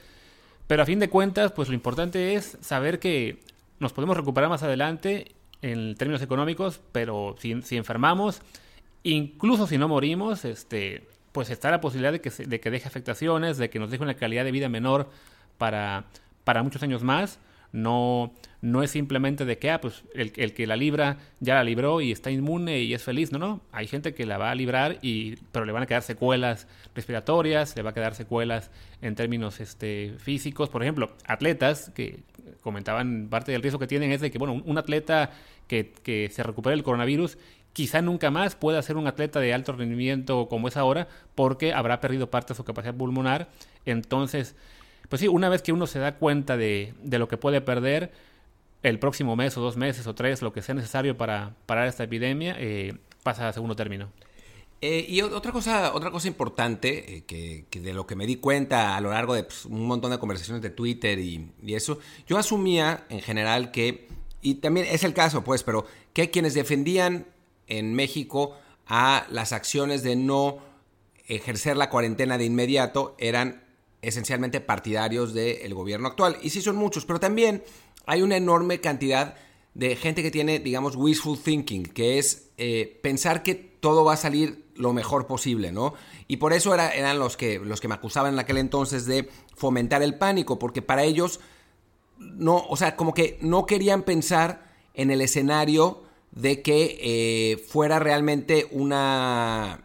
Pero 0.66 0.82
a 0.82 0.84
fin 0.84 0.98
de 0.98 1.08
cuentas, 1.08 1.50
pues 1.52 1.66
lo 1.68 1.74
importante 1.74 2.34
es 2.34 2.58
saber 2.60 2.98
que 2.98 3.40
nos 3.78 3.94
podemos 3.94 4.18
recuperar 4.18 4.50
más 4.50 4.62
adelante 4.62 5.32
en 5.62 5.94
términos 5.94 6.20
económicos, 6.20 6.82
pero 6.92 7.36
si, 7.38 7.62
si 7.62 7.78
enfermamos, 7.78 8.42
incluso 9.02 9.66
si 9.66 9.78
no 9.78 9.88
morimos, 9.88 10.44
este, 10.44 11.08
pues 11.32 11.50
está 11.50 11.70
la 11.70 11.80
posibilidad 11.80 12.12
de 12.12 12.20
que, 12.20 12.30
de 12.30 12.60
que 12.60 12.70
deje 12.70 12.86
afectaciones, 12.86 13.58
de 13.58 13.70
que 13.70 13.78
nos 13.78 13.90
deje 13.90 14.02
una 14.02 14.14
calidad 14.14 14.44
de 14.44 14.52
vida 14.52 14.68
menor 14.68 15.10
para, 15.58 16.04
para 16.44 16.62
muchos 16.62 16.82
años 16.82 17.02
más. 17.02 17.38
No, 17.72 18.34
no 18.60 18.82
es 18.82 18.90
simplemente 18.90 19.46
de 19.46 19.56
que, 19.56 19.70
ah, 19.70 19.80
pues 19.80 20.04
el, 20.14 20.32
el, 20.36 20.52
que 20.52 20.66
la 20.66 20.76
libra 20.76 21.16
ya 21.40 21.54
la 21.54 21.64
libró 21.64 22.02
y 22.02 22.12
está 22.12 22.30
inmune 22.30 22.80
y 22.80 22.92
es 22.92 23.02
feliz. 23.02 23.32
No, 23.32 23.38
no. 23.38 23.62
Hay 23.72 23.86
gente 23.86 24.12
que 24.12 24.26
la 24.26 24.36
va 24.36 24.50
a 24.50 24.54
librar, 24.54 24.98
y, 25.00 25.36
pero 25.52 25.64
le 25.64 25.72
van 25.72 25.84
a 25.84 25.86
quedar 25.86 26.02
secuelas 26.02 26.68
respiratorias, 26.94 27.74
le 27.74 27.82
va 27.82 27.90
a 27.90 27.94
quedar 27.94 28.14
secuelas 28.14 28.70
en 29.00 29.14
términos 29.14 29.58
este, 29.60 30.14
físicos. 30.18 30.68
Por 30.68 30.82
ejemplo, 30.82 31.16
atletas 31.26 31.90
que 31.94 32.20
comentaban 32.60 33.28
parte 33.30 33.52
del 33.52 33.62
riesgo 33.62 33.78
que 33.78 33.86
tienen 33.86 34.12
es 34.12 34.20
de 34.20 34.30
que, 34.30 34.36
bueno, 34.36 34.60
un, 34.62 34.76
atleta 34.76 35.30
que, 35.66 35.92
que 36.02 36.28
se 36.30 36.42
recupere 36.42 36.76
del 36.76 36.84
coronavirus 36.84 37.38
quizá 37.72 38.02
nunca 38.02 38.30
más 38.30 38.54
pueda 38.54 38.82
ser 38.82 38.96
un 38.96 39.06
atleta 39.06 39.40
de 39.40 39.54
alto 39.54 39.72
rendimiento 39.72 40.48
como 40.48 40.68
es 40.68 40.76
ahora, 40.76 41.08
porque 41.34 41.72
habrá 41.72 42.00
perdido 42.00 42.30
parte 42.30 42.52
de 42.52 42.56
su 42.56 42.64
capacidad 42.64 42.94
pulmonar. 42.94 43.48
Entonces, 43.84 44.54
pues 45.08 45.20
sí, 45.20 45.28
una 45.28 45.48
vez 45.48 45.62
que 45.62 45.72
uno 45.72 45.86
se 45.86 45.98
da 45.98 46.16
cuenta 46.16 46.56
de, 46.56 46.94
lo 47.02 47.28
que 47.28 47.36
puede 47.36 47.60
perder, 47.60 48.12
el 48.82 48.98
próximo 48.98 49.36
mes 49.36 49.56
o 49.56 49.60
dos 49.60 49.76
meses 49.76 50.06
o 50.06 50.14
tres, 50.14 50.42
lo 50.42 50.52
que 50.52 50.62
sea 50.62 50.74
necesario 50.74 51.16
para 51.16 51.54
parar 51.66 51.86
esta 51.86 52.04
epidemia, 52.04 52.56
eh, 52.58 52.94
pasa 53.22 53.48
a 53.48 53.52
segundo 53.52 53.76
término. 53.76 54.10
Eh, 54.84 55.06
y 55.08 55.22
otra 55.22 55.52
cosa, 55.52 55.94
otra 55.94 56.10
cosa 56.10 56.26
importante 56.26 57.18
eh, 57.18 57.24
que, 57.24 57.80
de 57.80 57.94
lo 57.94 58.04
que 58.04 58.16
me 58.16 58.26
di 58.26 58.36
cuenta 58.36 58.96
a 58.96 59.00
lo 59.00 59.12
largo 59.12 59.34
de 59.34 59.44
pues, 59.44 59.64
un 59.64 59.86
montón 59.86 60.10
de 60.10 60.18
conversaciones 60.18 60.60
de 60.60 60.70
Twitter 60.70 61.20
y, 61.20 61.52
eso, 61.68 62.00
yo 62.26 62.36
asumía 62.36 63.04
en 63.08 63.20
general 63.20 63.70
que, 63.70 64.08
y 64.40 64.56
también 64.56 64.88
es 64.90 65.04
el 65.04 65.14
caso 65.14 65.44
pues, 65.44 65.62
pero 65.62 65.86
que 66.12 66.30
quienes 66.30 66.54
defendían 66.54 67.26
en 67.78 67.94
México 67.94 68.54
a 68.86 69.26
las 69.30 69.52
acciones 69.52 70.02
de 70.02 70.14
no 70.14 70.58
ejercer 71.26 71.76
la 71.76 71.88
cuarentena 71.88 72.36
de 72.36 72.44
inmediato 72.44 73.14
eran 73.18 73.64
esencialmente 74.02 74.60
partidarios 74.60 75.32
del 75.32 75.72
gobierno 75.72 76.08
actual. 76.08 76.36
Y 76.42 76.50
sí 76.50 76.60
son 76.60 76.76
muchos, 76.76 77.06
pero 77.06 77.18
también 77.18 77.62
hay 78.04 78.20
una 78.20 78.36
enorme 78.36 78.80
cantidad 78.80 79.36
de 79.74 79.96
gente 79.96 80.22
que 80.22 80.30
tiene, 80.30 80.58
digamos, 80.58 80.96
wishful 80.96 81.38
thinking, 81.38 81.84
que 81.84 82.18
es 82.18 82.50
eh, 82.58 83.00
pensar 83.02 83.42
que 83.42 83.54
todo 83.54 84.04
va 84.04 84.14
a 84.14 84.16
salir 84.18 84.66
lo 84.74 84.92
mejor 84.92 85.26
posible, 85.26 85.72
¿no? 85.72 85.94
Y 86.28 86.36
por 86.36 86.52
eso 86.52 86.74
era, 86.74 86.90
eran 86.90 87.18
los 87.18 87.38
que, 87.38 87.58
los 87.58 87.80
que 87.80 87.88
me 87.88 87.94
acusaban 87.94 88.34
en 88.34 88.38
aquel 88.38 88.58
entonces 88.58 89.06
de 89.06 89.30
fomentar 89.54 90.02
el 90.02 90.18
pánico, 90.18 90.58
porque 90.58 90.82
para 90.82 91.04
ellos, 91.04 91.40
no, 92.18 92.66
o 92.68 92.76
sea, 92.76 92.96
como 92.96 93.14
que 93.14 93.38
no 93.40 93.64
querían 93.64 94.02
pensar 94.02 94.70
en 94.92 95.10
el 95.10 95.22
escenario 95.22 96.02
de 96.32 96.62
que 96.62 96.98
eh, 97.00 97.56
fuera 97.58 97.98
realmente 97.98 98.66
una 98.70 99.84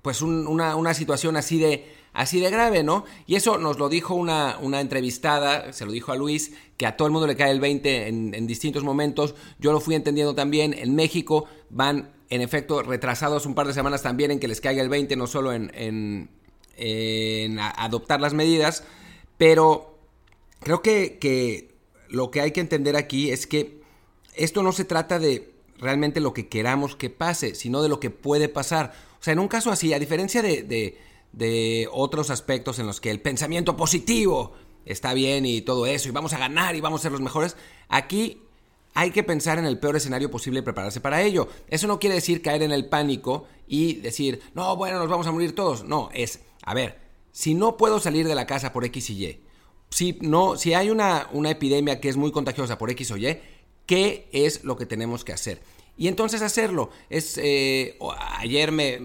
pues 0.00 0.20
una, 0.20 0.74
una, 0.74 0.94
situación 0.94 1.36
así 1.36 1.58
de 1.58 1.86
así 2.12 2.40
de 2.40 2.50
grave, 2.50 2.82
¿no? 2.82 3.04
Y 3.26 3.36
eso 3.36 3.56
nos 3.58 3.78
lo 3.78 3.88
dijo 3.88 4.14
una, 4.14 4.58
una, 4.60 4.80
entrevistada, 4.80 5.72
se 5.72 5.86
lo 5.86 5.92
dijo 5.92 6.10
a 6.12 6.16
Luis, 6.16 6.52
que 6.76 6.86
a 6.86 6.96
todo 6.96 7.06
el 7.06 7.12
mundo 7.12 7.26
le 7.26 7.36
cae 7.36 7.52
el 7.52 7.60
20 7.60 8.08
en, 8.08 8.46
distintos 8.46 8.82
momentos. 8.82 9.34
Yo 9.60 9.72
lo 9.72 9.80
fui 9.80 9.94
entendiendo 9.94 10.34
también. 10.34 10.74
En 10.74 10.94
México 10.94 11.46
van, 11.70 12.12
en 12.28 12.42
efecto, 12.42 12.82
retrasados 12.82 13.46
un 13.46 13.54
par 13.54 13.66
de 13.66 13.74
semanas 13.74 14.02
también 14.02 14.30
en 14.32 14.40
que 14.40 14.48
les 14.48 14.60
caiga 14.60 14.82
el 14.82 14.88
20, 14.88 15.14
no 15.16 15.26
solo 15.26 15.52
en, 15.52 15.70
en, 15.74 16.28
en 16.76 17.58
adoptar 17.60 18.20
las 18.20 18.34
medidas. 18.34 18.84
Pero 19.38 19.98
creo 20.60 20.82
que, 20.82 21.18
que 21.18 21.76
lo 22.08 22.30
que 22.30 22.40
hay 22.40 22.50
que 22.50 22.60
entender 22.60 22.96
aquí 22.96 23.30
es 23.30 23.46
que 23.46 23.80
esto 24.34 24.62
no 24.62 24.72
se 24.72 24.84
trata 24.84 25.18
de 25.18 25.52
realmente 25.82 26.20
lo 26.20 26.32
que 26.32 26.48
queramos 26.48 26.96
que 26.96 27.10
pase, 27.10 27.54
sino 27.54 27.82
de 27.82 27.88
lo 27.88 28.00
que 28.00 28.10
puede 28.10 28.48
pasar. 28.48 28.92
O 29.20 29.22
sea, 29.22 29.32
en 29.32 29.40
un 29.40 29.48
caso 29.48 29.70
así, 29.70 29.92
a 29.92 29.98
diferencia 29.98 30.40
de, 30.40 30.62
de, 31.32 31.88
otros 31.92 32.30
aspectos 32.30 32.78
en 32.78 32.86
los 32.86 33.00
que 33.00 33.10
el 33.10 33.20
pensamiento 33.20 33.76
positivo 33.76 34.52
está 34.86 35.12
bien 35.12 35.44
y 35.44 35.60
todo 35.60 35.86
eso, 35.86 36.08
y 36.08 36.12
vamos 36.12 36.32
a 36.32 36.38
ganar 36.38 36.76
y 36.76 36.80
vamos 36.80 37.00
a 37.00 37.02
ser 37.02 37.12
los 37.12 37.20
mejores, 37.20 37.56
aquí 37.88 38.42
hay 38.94 39.10
que 39.10 39.22
pensar 39.22 39.58
en 39.58 39.64
el 39.64 39.78
peor 39.78 39.96
escenario 39.96 40.30
posible 40.30 40.60
y 40.60 40.62
prepararse 40.62 41.00
para 41.00 41.22
ello. 41.22 41.48
Eso 41.68 41.86
no 41.86 41.98
quiere 41.98 42.14
decir 42.14 42.42
caer 42.42 42.62
en 42.62 42.72
el 42.72 42.88
pánico 42.88 43.46
y 43.66 43.94
decir, 43.94 44.40
no, 44.54 44.76
bueno, 44.76 44.98
nos 44.98 45.08
vamos 45.08 45.26
a 45.26 45.32
morir 45.32 45.54
todos. 45.54 45.84
No, 45.84 46.10
es, 46.12 46.40
a 46.62 46.74
ver, 46.74 47.00
si 47.32 47.54
no 47.54 47.76
puedo 47.76 47.98
salir 47.98 48.28
de 48.28 48.34
la 48.34 48.46
casa 48.46 48.72
por 48.72 48.84
X 48.84 49.10
y 49.10 49.26
Y, 49.26 49.40
si, 49.90 50.18
no, 50.20 50.56
si 50.56 50.74
hay 50.74 50.90
una, 50.90 51.28
una 51.32 51.50
epidemia 51.50 52.00
que 52.00 52.08
es 52.08 52.16
muy 52.16 52.30
contagiosa 52.30 52.78
por 52.78 52.90
X 52.90 53.10
o 53.10 53.16
Y, 53.16 53.38
¿qué 53.86 54.28
es 54.32 54.64
lo 54.64 54.76
que 54.76 54.86
tenemos 54.86 55.24
que 55.24 55.32
hacer? 55.32 55.60
Y 55.96 56.08
entonces 56.08 56.42
hacerlo. 56.42 56.90
Es, 57.10 57.38
eh, 57.42 57.98
ayer 58.38 58.72
me, 58.72 58.98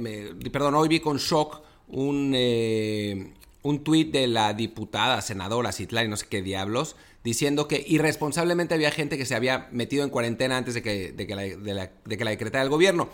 perdón, 0.51 0.75
hoy 0.75 0.87
vi 0.87 0.99
con 0.99 1.17
shock 1.17 1.61
un, 1.87 2.31
eh, 2.35 3.33
un 3.63 3.83
tuit 3.83 4.11
de 4.11 4.27
la 4.27 4.53
diputada, 4.53 5.21
senadora 5.21 5.71
Citlari, 5.71 6.07
no 6.07 6.17
sé 6.17 6.27
qué 6.27 6.41
diablos, 6.41 6.95
diciendo 7.23 7.67
que 7.67 7.83
irresponsablemente 7.85 8.73
había 8.73 8.91
gente 8.91 9.17
que 9.17 9.25
se 9.25 9.35
había 9.35 9.67
metido 9.71 10.03
en 10.03 10.09
cuarentena 10.09 10.57
antes 10.57 10.73
de 10.73 10.81
que, 10.81 11.11
de 11.11 11.27
que, 11.27 11.35
la, 11.35 11.41
de, 11.43 12.17
que 12.17 12.23
la 12.23 12.31
decretara 12.31 12.63
el 12.63 12.69
gobierno. 12.69 13.09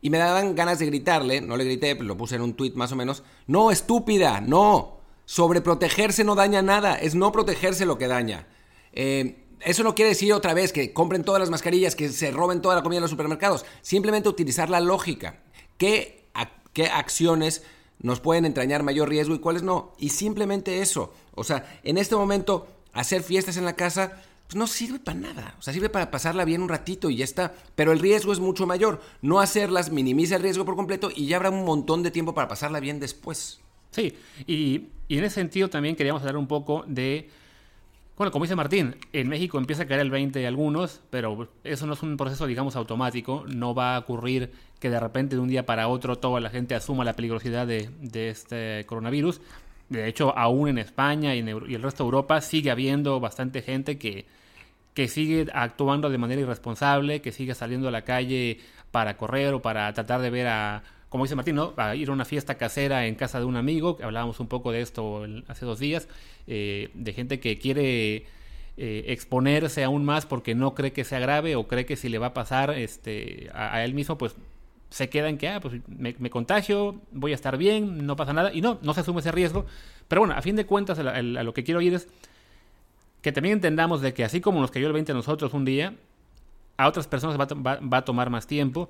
Y 0.00 0.10
me 0.10 0.18
daban 0.18 0.54
ganas 0.54 0.80
de 0.80 0.86
gritarle, 0.86 1.40
no 1.40 1.56
le 1.56 1.64
grité, 1.64 1.94
lo 1.94 2.16
puse 2.16 2.34
en 2.34 2.42
un 2.42 2.54
tuit 2.54 2.74
más 2.74 2.92
o 2.92 2.96
menos, 2.96 3.22
no, 3.46 3.70
estúpida, 3.70 4.40
no, 4.40 4.98
sobreprotegerse 5.24 6.24
no 6.24 6.34
daña 6.34 6.62
nada, 6.62 6.96
es 6.96 7.14
no 7.14 7.32
protegerse 7.32 7.86
lo 7.86 7.96
que 7.96 8.08
daña. 8.08 8.46
Eh, 8.92 9.43
eso 9.64 9.82
no 9.82 9.94
quiere 9.94 10.10
decir 10.10 10.32
otra 10.32 10.54
vez 10.54 10.72
que 10.72 10.92
compren 10.92 11.24
todas 11.24 11.40
las 11.40 11.50
mascarillas, 11.50 11.96
que 11.96 12.08
se 12.10 12.30
roben 12.30 12.60
toda 12.60 12.74
la 12.74 12.82
comida 12.82 12.98
en 12.98 13.02
los 13.02 13.10
supermercados. 13.10 13.64
Simplemente 13.82 14.28
utilizar 14.28 14.70
la 14.70 14.80
lógica. 14.80 15.40
¿Qué, 15.78 16.26
qué 16.72 16.86
acciones 16.86 17.62
nos 17.98 18.20
pueden 18.20 18.44
entrañar 18.44 18.82
mayor 18.82 19.08
riesgo 19.08 19.34
y 19.34 19.38
cuáles 19.38 19.62
no? 19.62 19.94
Y 19.98 20.10
simplemente 20.10 20.80
eso. 20.80 21.14
O 21.34 21.44
sea, 21.44 21.80
en 21.82 21.98
este 21.98 22.16
momento, 22.16 22.66
hacer 22.92 23.22
fiestas 23.22 23.56
en 23.56 23.64
la 23.64 23.76
casa 23.76 24.22
pues 24.46 24.56
no 24.56 24.66
sirve 24.66 24.98
para 24.98 25.18
nada. 25.18 25.54
O 25.58 25.62
sea, 25.62 25.72
sirve 25.72 25.88
para 25.88 26.10
pasarla 26.10 26.44
bien 26.44 26.62
un 26.62 26.68
ratito 26.68 27.08
y 27.08 27.16
ya 27.16 27.24
está. 27.24 27.54
Pero 27.74 27.92
el 27.92 27.98
riesgo 27.98 28.32
es 28.32 28.40
mucho 28.40 28.66
mayor. 28.66 29.00
No 29.22 29.40
hacerlas 29.40 29.90
minimiza 29.90 30.36
el 30.36 30.42
riesgo 30.42 30.64
por 30.64 30.76
completo 30.76 31.10
y 31.14 31.26
ya 31.26 31.36
habrá 31.36 31.50
un 31.50 31.64
montón 31.64 32.02
de 32.02 32.10
tiempo 32.10 32.34
para 32.34 32.48
pasarla 32.48 32.80
bien 32.80 33.00
después. 33.00 33.60
Sí, 33.90 34.14
y, 34.46 34.88
y 35.08 35.18
en 35.18 35.24
ese 35.24 35.36
sentido 35.36 35.70
también 35.70 35.96
queríamos 35.96 36.20
hablar 36.22 36.36
un 36.36 36.48
poco 36.48 36.84
de 36.86 37.30
bueno, 38.16 38.30
como 38.30 38.44
dice 38.44 38.54
Martín, 38.54 38.94
en 39.12 39.28
México 39.28 39.58
empieza 39.58 39.82
a 39.82 39.86
caer 39.86 40.00
el 40.00 40.10
20 40.10 40.38
de 40.38 40.46
algunos, 40.46 41.00
pero 41.10 41.48
eso 41.64 41.86
no 41.86 41.94
es 41.94 42.02
un 42.02 42.16
proceso, 42.16 42.46
digamos, 42.46 42.76
automático. 42.76 43.44
No 43.48 43.74
va 43.74 43.96
a 43.96 43.98
ocurrir 43.98 44.52
que 44.78 44.88
de 44.88 45.00
repente 45.00 45.34
de 45.34 45.42
un 45.42 45.48
día 45.48 45.66
para 45.66 45.88
otro 45.88 46.16
toda 46.16 46.40
la 46.40 46.48
gente 46.48 46.76
asuma 46.76 47.04
la 47.04 47.14
peligrosidad 47.14 47.66
de, 47.66 47.90
este 48.28 48.86
coronavirus. 48.86 49.40
De 49.88 50.06
hecho, 50.08 50.36
aún 50.38 50.68
en 50.68 50.78
España 50.78 51.34
y, 51.34 51.40
en, 51.40 51.48
el 51.48 51.82
resto 51.82 52.04
de 52.04 52.08
Europa 52.08 52.40
sigue 52.40 52.70
habiendo 52.70 53.18
bastante 53.18 53.62
gente 53.62 53.98
que, 53.98 54.26
que 54.94 55.08
sigue 55.08 55.48
actuando 55.52 56.08
de 56.08 56.18
manera 56.18 56.40
irresponsable, 56.40 57.20
que 57.20 57.32
sigue 57.32 57.54
saliendo 57.56 57.88
a 57.88 57.90
la 57.90 58.02
calle 58.02 58.60
para 58.92 59.16
correr 59.16 59.54
o 59.54 59.60
para 59.60 59.92
tratar 59.92 60.20
de 60.20 60.30
ver 60.30 60.46
a, 60.46 60.84
como 61.14 61.22
dice 61.22 61.36
Martín, 61.36 61.54
¿no? 61.54 61.74
a 61.76 61.94
ir 61.94 62.08
a 62.08 62.12
una 62.12 62.24
fiesta 62.24 62.56
casera 62.56 63.06
en 63.06 63.14
casa 63.14 63.38
de 63.38 63.44
un 63.44 63.54
amigo, 63.54 63.98
hablábamos 64.02 64.40
un 64.40 64.48
poco 64.48 64.72
de 64.72 64.80
esto 64.80 65.24
hace 65.46 65.64
dos 65.64 65.78
días, 65.78 66.08
eh, 66.48 66.90
de 66.92 67.12
gente 67.12 67.38
que 67.38 67.56
quiere 67.56 68.26
eh, 68.76 69.04
exponerse 69.06 69.84
aún 69.84 70.04
más 70.04 70.26
porque 70.26 70.56
no 70.56 70.74
cree 70.74 70.92
que 70.92 71.04
sea 71.04 71.20
grave 71.20 71.54
o 71.54 71.68
cree 71.68 71.86
que 71.86 71.94
si 71.94 72.08
le 72.08 72.18
va 72.18 72.26
a 72.26 72.34
pasar 72.34 72.70
este, 72.70 73.48
a, 73.54 73.84
él 73.84 73.94
mismo, 73.94 74.18
pues 74.18 74.34
se 74.90 75.08
queda 75.08 75.28
en 75.28 75.38
que, 75.38 75.46
ah, 75.46 75.60
pues 75.60 75.74
me, 75.86 76.30
contagio, 76.30 77.00
voy 77.12 77.30
a 77.30 77.36
estar 77.36 77.58
bien, 77.58 78.06
no 78.06 78.16
pasa 78.16 78.32
nada, 78.32 78.52
y 78.52 78.60
no, 78.60 78.80
no 78.82 78.92
se 78.92 79.02
asume 79.02 79.20
ese 79.20 79.30
riesgo. 79.30 79.66
Pero 80.08 80.22
bueno, 80.22 80.34
a 80.34 80.42
fin 80.42 80.56
de 80.56 80.66
cuentas, 80.66 80.98
a, 80.98 81.22
lo 81.22 81.54
que 81.54 81.62
quiero 81.62 81.78
oír 81.78 81.94
es 81.94 82.08
que 83.22 83.30
también 83.30 83.52
entendamos 83.52 84.00
de 84.00 84.14
que 84.14 84.24
así 84.24 84.40
como 84.40 84.60
nos 84.60 84.72
cayó 84.72 84.88
el 84.88 84.92
20 84.92 85.12
a 85.12 85.14
nosotros 85.14 85.54
un 85.54 85.64
día, 85.64 85.94
a 86.76 86.88
otras 86.88 87.06
personas 87.06 87.38
va 87.38 87.98
a 87.98 88.04
tomar 88.04 88.30
más 88.30 88.48
tiempo. 88.48 88.88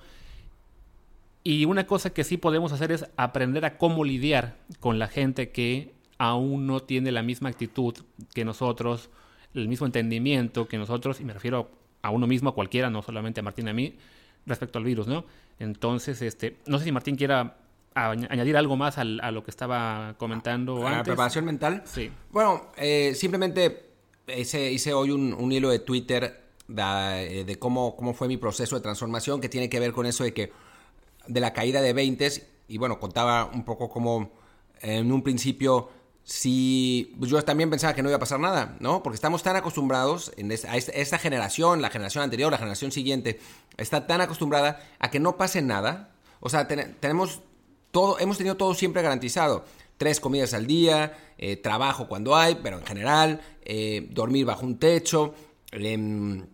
Y 1.47 1.67
una 1.67 1.87
cosa 1.87 2.11
que 2.11 2.25
sí 2.25 2.39
podemos 2.39 2.73
hacer 2.73 2.91
es 2.91 3.07
aprender 3.17 3.67
a 3.67 3.77
cómo 3.77 4.03
lidiar 4.03 4.57
con 4.81 4.99
la 4.99 5.09
gente 5.09 5.51
que 5.51 5.93
aún 6.17 6.67
no 6.67 6.81
tiene 6.81 7.13
la 7.13 7.23
misma 7.23 7.51
actitud 7.51 7.95
que 8.33 8.47
nosotros, 8.47 9.11
el 9.53 9.69
mismo 9.69 9.85
entendimiento 9.85 10.67
que 10.67 10.79
nosotros, 10.79 11.21
y 11.21 11.25
me 11.25 11.35
refiero 11.35 11.71
a 12.01 12.09
uno 12.09 12.27
mismo, 12.27 12.49
a 12.49 12.55
cualquiera, 12.55 12.89
no 12.89 13.03
solamente 13.03 13.41
a 13.41 13.43
Martín, 13.43 13.69
a 13.69 13.75
mí, 13.75 13.95
respecto 14.47 14.79
al 14.79 14.85
virus, 14.85 15.07
¿no? 15.07 15.27
Entonces, 15.59 16.23
este, 16.23 16.57
no 16.65 16.79
sé 16.79 16.85
si 16.85 16.93
Martín 16.93 17.17
quiera 17.17 17.59
añadir 17.95 18.57
algo 18.57 18.77
más 18.77 18.97
a 18.99 19.05
lo 19.05 19.45
que 19.45 19.51
estaba 19.51 20.15
comentando 20.19 20.87
¿A 20.87 20.91
la 20.91 21.03
preparación 21.05 21.45
mental? 21.45 21.83
Sí. 21.85 22.11
Bueno, 22.33 22.73
eh, 22.77 23.13
simplemente 23.15 23.91
hice, 24.37 24.73
hice, 24.73 24.93
hoy 24.95 25.11
un, 25.11 25.53
hilo 25.53 25.71
de 25.71 25.79
Twitter 25.79 26.43
de, 26.67 27.45
de, 27.47 27.59
cómo, 27.59 27.95
cómo 27.95 28.15
fue 28.15 28.29
mi 28.29 28.37
proceso 28.37 28.75
de 28.77 28.83
transformación, 28.83 29.41
que 29.41 29.49
tiene 29.49 29.69
que 29.69 29.79
ver 29.79 29.93
con 29.93 30.07
eso 30.07 30.25
de 30.25 30.33
que, 30.33 30.51
de 31.27 31.41
la 31.41 31.53
caída 31.53 31.81
de 31.81 31.93
20 31.93 32.29
y 32.69 32.79
bueno, 32.79 32.99
contaba 32.99 33.47
un 33.47 33.65
poco 33.65 33.89
cómo 33.89 34.31
en 34.81 35.13
un 35.13 35.23
principio 35.23 35.91
si 36.25 37.15
pues 37.19 37.31
yo 37.31 37.43
también 37.43 37.69
pensaba 37.69 37.95
que 37.95 38.03
no 38.03 38.09
iba 38.09 38.17
a 38.17 38.21
pasar 38.21 38.41
nada, 38.41 38.77
¿no? 38.81 39.03
Porque 39.03 39.15
estamos 39.15 39.43
tan 39.43 39.57
acostumbrados 39.57 40.33
en 40.37 40.51
a 40.51 40.77
esta 40.77 41.19
generación, 41.19 41.83
la 41.83 41.91
generación 41.91 42.25
anterior, 42.25 42.51
la 42.51 42.59
generación 42.59 42.93
siguiente, 42.93 43.39
está 43.77 44.07
tan 44.07 44.23
acostumbrada 44.23 44.81
a 44.99 45.11
que 45.11 45.21
no 45.21 45.37
pase 45.37 45.61
nada. 45.61 46.15
O 46.41 46.49
sea, 46.49 46.67
tenemos 46.67 47.43
todo, 47.91 48.19
hemos 48.19 48.39
tenido 48.39 48.57
todo 48.57 48.75
siempre 48.75 49.03
garantizado. 49.03 49.67
Tres 49.99 50.19
comidas 50.19 50.55
al 50.55 50.67
día, 50.67 51.17
eh, 51.37 51.57
trabajo 51.57 52.09
cuando 52.09 52.35
hay, 52.35 52.57
pero 52.63 52.79
en 52.79 52.87
general, 52.87 53.41
eh, 53.63 54.09
dormir 54.11 54.47
bajo 54.47 54.65
un 54.65 54.79
techo, 54.79 55.35
em, 55.73 56.47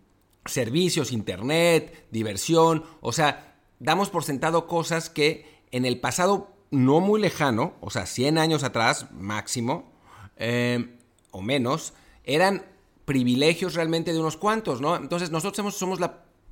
servicios, 0.45 1.13
internet, 1.13 2.07
diversión. 2.11 2.85
O 3.01 3.13
sea, 3.13 3.50
damos 3.81 4.11
por 4.11 4.23
sentado 4.23 4.69
cosas 4.69 5.11
que 5.11 5.61
en 5.73 5.85
el 5.85 5.99
pasado 5.99 6.55
no 6.71 7.01
muy 7.01 7.21
lejano, 7.21 7.75
o 7.81 7.91
sea, 7.91 8.07
100 8.07 8.39
años 8.39 8.63
atrás 8.63 9.11
máximo, 9.11 9.91
eh, 10.37 10.97
o 11.33 11.43
menos, 11.43 11.95
eran 12.25 12.65
privilegios 13.05 13.75
realmente 13.75 14.13
de 14.13 14.21
unos 14.21 14.37
cuantos, 14.37 14.81
¿no? 14.81 14.95
Entonces 14.95 15.31
nosotros 15.31 15.75
somos, 15.75 15.99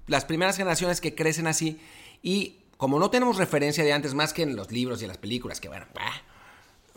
las 0.07 0.25
primeras 0.25 0.57
generaciones 0.57 1.01
que 1.01 1.15
crecen 1.15 1.47
así 1.47 1.79
y 2.23 2.65
como 2.77 2.99
no 2.99 3.11
tenemos 3.11 3.37
referencia 3.37 3.85
de 3.85 3.93
antes 3.93 4.15
más 4.15 4.33
que 4.33 4.43
en 4.43 4.57
los 4.57 4.73
libros 4.73 5.01
y 5.01 5.05
en 5.05 5.09
las 5.09 5.19
películas, 5.19 5.61
que 5.61 5.69
bueno, 5.69 5.87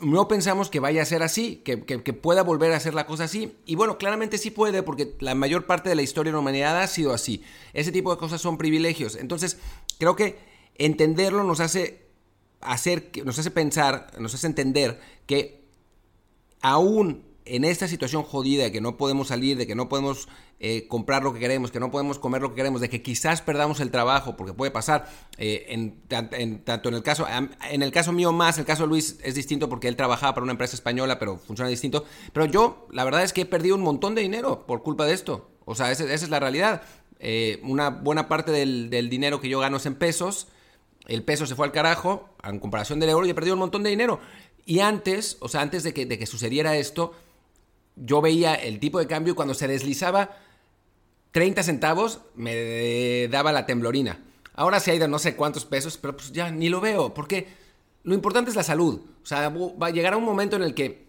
no 0.02 0.28
pensamos 0.28 0.68
que 0.68 0.80
vaya 0.80 1.02
a 1.02 1.06
ser 1.06 1.22
así, 1.22 1.56
que, 1.64 1.76
pueda 2.12 2.42
volver 2.42 2.72
a 2.72 2.80
ser 2.80 2.94
la 2.94 3.06
cosa 3.06 3.24
así. 3.24 3.56
Y 3.64 3.76
bueno, 3.76 3.98
claramente 3.98 4.36
sí 4.36 4.50
puede, 4.50 4.82
porque 4.82 5.14
la 5.20 5.34
mayor 5.34 5.66
parte 5.66 5.88
de 5.88 5.94
la 5.94 6.02
historia 6.02 6.30
de 6.30 6.34
la 6.34 6.40
humanidad 6.40 6.80
ha 6.80 6.86
sido 6.86 7.12
así. 7.12 7.42
Ese 7.72 7.92
tipo 7.92 8.10
de 8.10 8.18
cosas 8.18 8.40
son 8.40 8.58
privilegios. 8.58 9.16
Entonces, 9.16 9.58
creo 9.98 10.16
que 10.16 10.38
entenderlo 10.76 11.44
nos 11.44 11.60
hace 11.60 12.06
hacer, 12.60 13.10
nos 13.24 13.38
hace 13.38 13.50
pensar, 13.50 14.10
nos 14.18 14.34
hace 14.34 14.46
entender 14.46 15.00
que 15.26 15.64
aún 16.60 17.24
en 17.44 17.64
esta 17.64 17.88
situación 17.88 18.22
jodida 18.22 18.64
de 18.64 18.72
que 18.72 18.80
no 18.80 18.96
podemos 18.96 19.28
salir, 19.28 19.56
de 19.56 19.66
que 19.66 19.74
no 19.74 19.88
podemos 19.88 20.28
eh, 20.60 20.86
comprar 20.88 21.22
lo 21.22 21.32
que 21.34 21.40
queremos, 21.40 21.70
que 21.70 21.80
no 21.80 21.90
podemos 21.90 22.18
comer 22.18 22.42
lo 22.42 22.50
que 22.50 22.56
queremos, 22.56 22.80
de 22.80 22.88
que 22.88 23.02
quizás 23.02 23.42
perdamos 23.42 23.80
el 23.80 23.90
trabajo, 23.90 24.36
porque 24.36 24.52
puede 24.52 24.70
pasar, 24.70 25.08
eh, 25.38 25.66
en, 25.68 26.00
tanto 26.06 26.88
en 26.88 26.94
el 26.94 27.02
caso, 27.02 27.26
en 27.28 27.82
el 27.82 27.92
caso 27.92 28.12
mío 28.12 28.32
más, 28.32 28.58
el 28.58 28.64
caso 28.64 28.84
de 28.84 28.88
Luis 28.88 29.18
es 29.22 29.34
distinto 29.34 29.68
porque 29.68 29.88
él 29.88 29.96
trabajaba 29.96 30.34
para 30.34 30.44
una 30.44 30.52
empresa 30.52 30.76
española, 30.76 31.18
pero 31.18 31.38
funciona 31.38 31.68
distinto, 31.68 32.04
pero 32.32 32.46
yo 32.46 32.86
la 32.90 33.04
verdad 33.04 33.22
es 33.22 33.32
que 33.32 33.42
he 33.42 33.46
perdido 33.46 33.76
un 33.76 33.82
montón 33.82 34.14
de 34.14 34.22
dinero 34.22 34.64
por 34.66 34.82
culpa 34.82 35.04
de 35.06 35.14
esto, 35.14 35.50
o 35.64 35.74
sea, 35.74 35.90
esa, 35.90 36.04
es 36.12 36.28
la 36.28 36.40
realidad. 36.40 36.82
Eh, 37.24 37.60
una 37.62 37.90
buena 37.90 38.28
parte 38.28 38.50
del, 38.50 38.90
del 38.90 39.08
dinero 39.08 39.40
que 39.40 39.48
yo 39.48 39.60
gano 39.60 39.76
es 39.76 39.86
en 39.86 39.94
pesos, 39.94 40.48
el 41.06 41.22
peso 41.22 41.46
se 41.46 41.54
fue 41.54 41.66
al 41.66 41.72
carajo 41.72 42.28
en 42.44 42.58
comparación 42.58 43.00
del 43.00 43.10
euro 43.10 43.26
y 43.26 43.30
he 43.30 43.34
perdido 43.34 43.54
un 43.54 43.60
montón 43.60 43.82
de 43.82 43.90
dinero. 43.90 44.20
Y 44.64 44.80
antes, 44.80 45.36
o 45.40 45.48
sea, 45.48 45.60
antes 45.60 45.82
de 45.82 45.92
que, 45.92 46.06
de 46.06 46.18
que 46.18 46.26
sucediera 46.26 46.76
esto, 46.76 47.12
yo 47.96 48.20
veía 48.20 48.54
el 48.54 48.78
tipo 48.80 48.98
de 48.98 49.06
cambio 49.06 49.32
y 49.32 49.36
cuando 49.36 49.54
se 49.54 49.68
deslizaba 49.68 50.36
30 51.32 51.62
centavos 51.62 52.20
me 52.34 53.28
daba 53.28 53.52
la 53.52 53.66
temblorina. 53.66 54.20
Ahora 54.54 54.80
se 54.80 54.90
ha 54.90 54.94
ido 54.94 55.08
no 55.08 55.18
sé 55.18 55.34
cuántos 55.34 55.64
pesos, 55.64 55.96
pero 55.96 56.16
pues 56.16 56.32
ya 56.32 56.50
ni 56.50 56.68
lo 56.68 56.80
veo, 56.80 57.14
porque 57.14 57.48
lo 58.04 58.14
importante 58.14 58.50
es 58.50 58.56
la 58.56 58.62
salud. 58.62 59.00
O 59.22 59.26
sea, 59.26 59.48
va 59.48 59.86
a 59.86 59.90
llegar 59.90 60.12
a 60.12 60.16
un 60.16 60.24
momento 60.24 60.56
en 60.56 60.62
el 60.62 60.74
que 60.74 61.01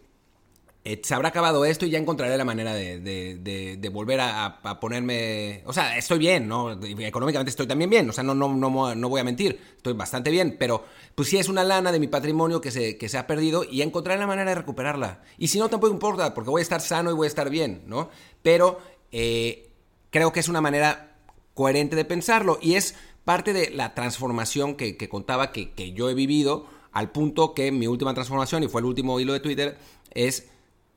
eh, 0.86 1.00
se 1.02 1.14
habrá 1.16 1.30
acabado 1.30 1.64
esto 1.64 1.86
y 1.86 1.92
ya 1.92 1.98
encontraré 1.98 2.38
la 2.38 2.44
manera 2.44 2.74
de, 2.74 3.90
volver 3.92 4.20
a, 4.20 4.80
ponerme... 4.82 5.64
O 5.66 5.72
sea, 5.72 5.98
estoy 5.98 6.20
bien, 6.20 6.48
¿no? 6.48 6.72
Económicamente 6.72 7.52
estoy 7.52 7.68
también 7.68 7.90
bien, 7.90 8.10
o 8.10 8.14
sea, 8.14 8.24
no, 8.24 8.36
no, 8.36 8.54
no, 8.54 9.10
voy 9.10 9.22
a 9.22 9.24
mentir, 9.24 9.60
estoy 9.78 9.94
bastante 9.94 10.30
bien, 10.30 10.58
pero 10.60 10.84
pues 11.16 11.30
sí 11.30 11.38
es 11.38 11.48
una 11.48 11.64
lana 11.64 11.92
de 11.92 12.00
mi 12.00 12.08
patrimonio 12.08 12.60
que 12.60 12.70
se, 12.70 12.98
que 12.98 13.08
se 13.08 13.18
ha 13.18 13.28
perdido 13.28 13.64
y 13.64 13.82
encontraré 13.82 14.20
la 14.20 14.28
manera 14.28 14.50
de 14.50 14.56
recuperarla. 14.56 15.22
Y 15.38 15.48
si 15.48 15.58
no, 15.58 15.70
tampoco 15.70 15.94
importa, 15.94 16.34
porque 16.34 16.50
voy 16.50 16.60
a 16.60 16.64
estar 16.64 16.82
sano 16.82 17.12
y 17.12 17.14
voy 17.14 17.26
a 17.26 17.30
estar 17.30 17.50
bien, 17.50 17.84
¿no? 17.88 18.10
Pero 18.42 18.80
eh, 19.12 19.70
creo 20.10 20.34
que 20.34 20.42
es 20.42 20.50
una 20.50 20.60
manera 20.60 21.16
coherente 21.54 21.96
de 21.96 22.04
pensarlo 22.04 22.60
y 22.62 22.76
es 22.76 22.96
parte 23.24 23.54
de 23.54 23.70
la 23.70 23.94
transformación 23.94 24.76
que, 24.76 24.98
contaba 25.08 25.54
que 25.54 25.94
yo 25.94 26.10
he 26.10 26.14
vivido 26.14 26.66
al 26.94 27.12
punto 27.12 27.54
que 27.54 27.72
mi 27.72 27.88
última 27.88 28.14
transformación, 28.14 28.64
y 28.64 28.68
fue 28.68 28.82
el 28.82 28.86
último 28.86 29.20
hilo 29.20 29.34
de 29.34 29.40
Twitter, 29.40 29.78
es 30.12 30.50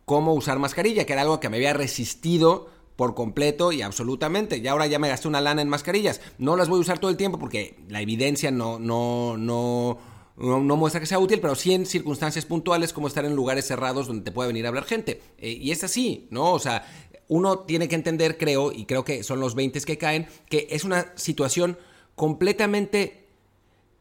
cómo 0.07 0.33
usar 0.33 0.59
mascarilla, 0.59 1.05
que 1.05 1.13
era 1.13 1.23
algo 1.23 1.41
que 1.41 1.51
me 1.51 1.59
había 1.59 1.75
resistido 1.75 2.71
por 2.95 3.15
completo 3.15 3.73
y 3.73 3.83
absolutamente. 3.83 4.57
Y 4.57 4.67
ahora 4.69 4.87
ya 4.87 4.99
me 4.99 5.09
gasté 5.09 5.29
una 5.29 5.41
lana 5.43 5.61
en 5.61 5.69
mascarillas. 5.69 6.23
No 6.39 6.57
las 6.57 6.69
voy 6.69 6.79
a 6.79 6.81
usar 6.81 6.99
todo 6.99 7.11
el 7.11 7.19
tiempo 7.19 7.39
porque 7.39 7.77
la 7.89 8.01
evidencia 8.01 8.51
no, 8.53 8.79
no, 8.79 9.37
no, 9.37 9.99
no, 10.39 10.77
muestra 10.77 11.01
que 11.01 11.07
sea 11.07 11.19
útil, 11.19 11.41
pero 11.41 11.57
sí 11.57 11.75
en 11.75 11.85
circunstancias 11.85 12.47
puntuales 12.47 12.93
como 12.93 13.09
estar 13.09 13.25
en 13.25 13.35
lugares 13.35 13.67
cerrados 13.67 14.07
donde 14.07 14.23
te 14.23 14.33
puede 14.33 14.47
venir 14.47 14.65
a 14.65 14.69
hablar 14.69 14.85
gente. 14.85 15.21
Eh, 15.39 15.51
y 15.51 15.73
es 15.73 15.83
así, 15.83 16.29
¿no? 16.31 16.53
O 16.53 16.61
sea, 16.61 16.87
uno 17.27 17.59
tiene 17.61 17.89
que 17.89 17.97
entender, 17.97 18.39
creo, 18.39 18.71
y 18.71 18.87
creo 18.87 19.05
que 19.05 19.25
son 19.25 19.41
los 19.41 19.57
20 19.57 19.81
que 19.81 19.99
caen, 19.99 20.29
que 20.49 20.69
es 20.71 20.85
una 20.85 21.13
situación 21.17 21.77
completamente 22.15 23.27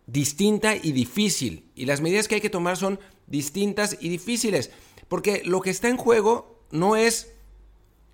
distinta 0.06 0.76
y 0.76 0.92
difícil. 0.92 1.72
Y 1.76 1.86
las 1.86 2.00
medidas 2.00 2.28
que 2.28 2.36
hay 2.36 2.42
que 2.42 2.52
tomar 2.52 2.78
son 2.78 3.00
distintas 3.26 3.98
y 4.00 4.10
difíciles. 4.10 4.70
Porque 5.08 5.42
lo 5.46 5.62
que 5.62 5.70
está 5.70 5.90
en 5.90 5.98
juego 5.98 6.60
no 6.72 6.96
es 6.96 7.32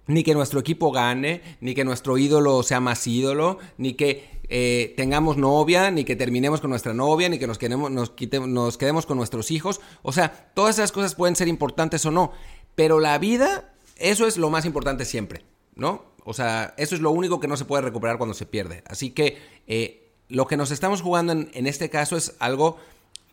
ni 0.07 0.23
que 0.23 0.33
nuestro 0.33 0.59
equipo 0.59 0.91
gane, 0.91 1.41
ni 1.61 1.73
que 1.73 1.85
nuestro 1.85 2.17
ídolo 2.17 2.63
sea 2.63 2.79
más 2.79 3.05
ídolo, 3.07 3.59
ni 3.77 3.93
que 3.93 4.29
eh, 4.49 4.93
tengamos 4.97 5.37
novia, 5.37 5.91
ni 5.91 6.03
que 6.03 6.15
terminemos 6.15 6.59
con 6.59 6.69
nuestra 6.69 6.93
novia, 6.93 7.29
ni 7.29 7.39
que 7.39 7.47
nos, 7.47 7.57
quedemos, 7.57 7.89
nos, 7.89 8.13
nos 8.47 8.77
quedemos 8.77 9.05
con 9.05 9.17
nuestros 9.17 9.51
hijos. 9.51 9.79
O 10.01 10.11
sea, 10.11 10.51
todas 10.53 10.77
esas 10.77 10.91
cosas 10.91 11.15
pueden 11.15 11.35
ser 11.35 11.47
importantes 11.47 12.05
o 12.05 12.11
no, 12.11 12.33
pero 12.75 12.99
la 12.99 13.17
vida, 13.17 13.73
eso 13.97 14.27
es 14.27 14.37
lo 14.37 14.49
más 14.49 14.65
importante 14.65 15.05
siempre, 15.05 15.45
¿no? 15.75 16.03
O 16.23 16.33
sea, 16.33 16.73
eso 16.77 16.95
es 16.95 17.01
lo 17.01 17.11
único 17.11 17.39
que 17.39 17.47
no 17.47 17.57
se 17.57 17.65
puede 17.65 17.81
recuperar 17.81 18.17
cuando 18.17 18.33
se 18.33 18.45
pierde. 18.45 18.83
Así 18.85 19.11
que 19.11 19.37
eh, 19.67 20.11
lo 20.27 20.45
que 20.47 20.57
nos 20.57 20.71
estamos 20.71 21.01
jugando 21.01 21.33
en 21.33 21.67
este 21.67 21.89
caso 21.89 22.17
es 22.17 22.35
algo 22.39 22.77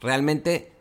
realmente 0.01 0.73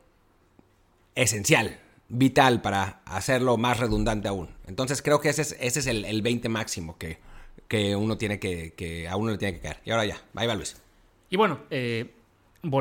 esencial. 1.15 1.79
Vital 2.09 2.61
para 2.61 3.01
hacerlo 3.05 3.57
más 3.57 3.79
redundante 3.79 4.27
aún. 4.27 4.49
Entonces 4.67 5.01
creo 5.01 5.19
que 5.19 5.29
ese 5.29 5.41
es, 5.41 5.57
ese 5.59 5.79
es 5.79 5.87
el, 5.87 6.21
20 6.21 6.49
máximo 6.49 6.97
que, 6.97 7.19
que 7.67 7.95
uno 7.95 8.17
tiene 8.17 8.39
que, 8.39 8.73
que, 8.73 9.07
a 9.07 9.15
uno 9.17 9.31
le 9.31 9.37
tiene 9.37 9.55
que 9.55 9.61
caer. 9.61 9.77
Y 9.85 9.91
ahora 9.91 10.05
ya, 10.05 10.21
ahí 10.35 10.47
va 10.47 10.55
Luis. 10.55 10.81
Y 11.29 11.37
bueno, 11.37 11.59
eh, 11.69 12.13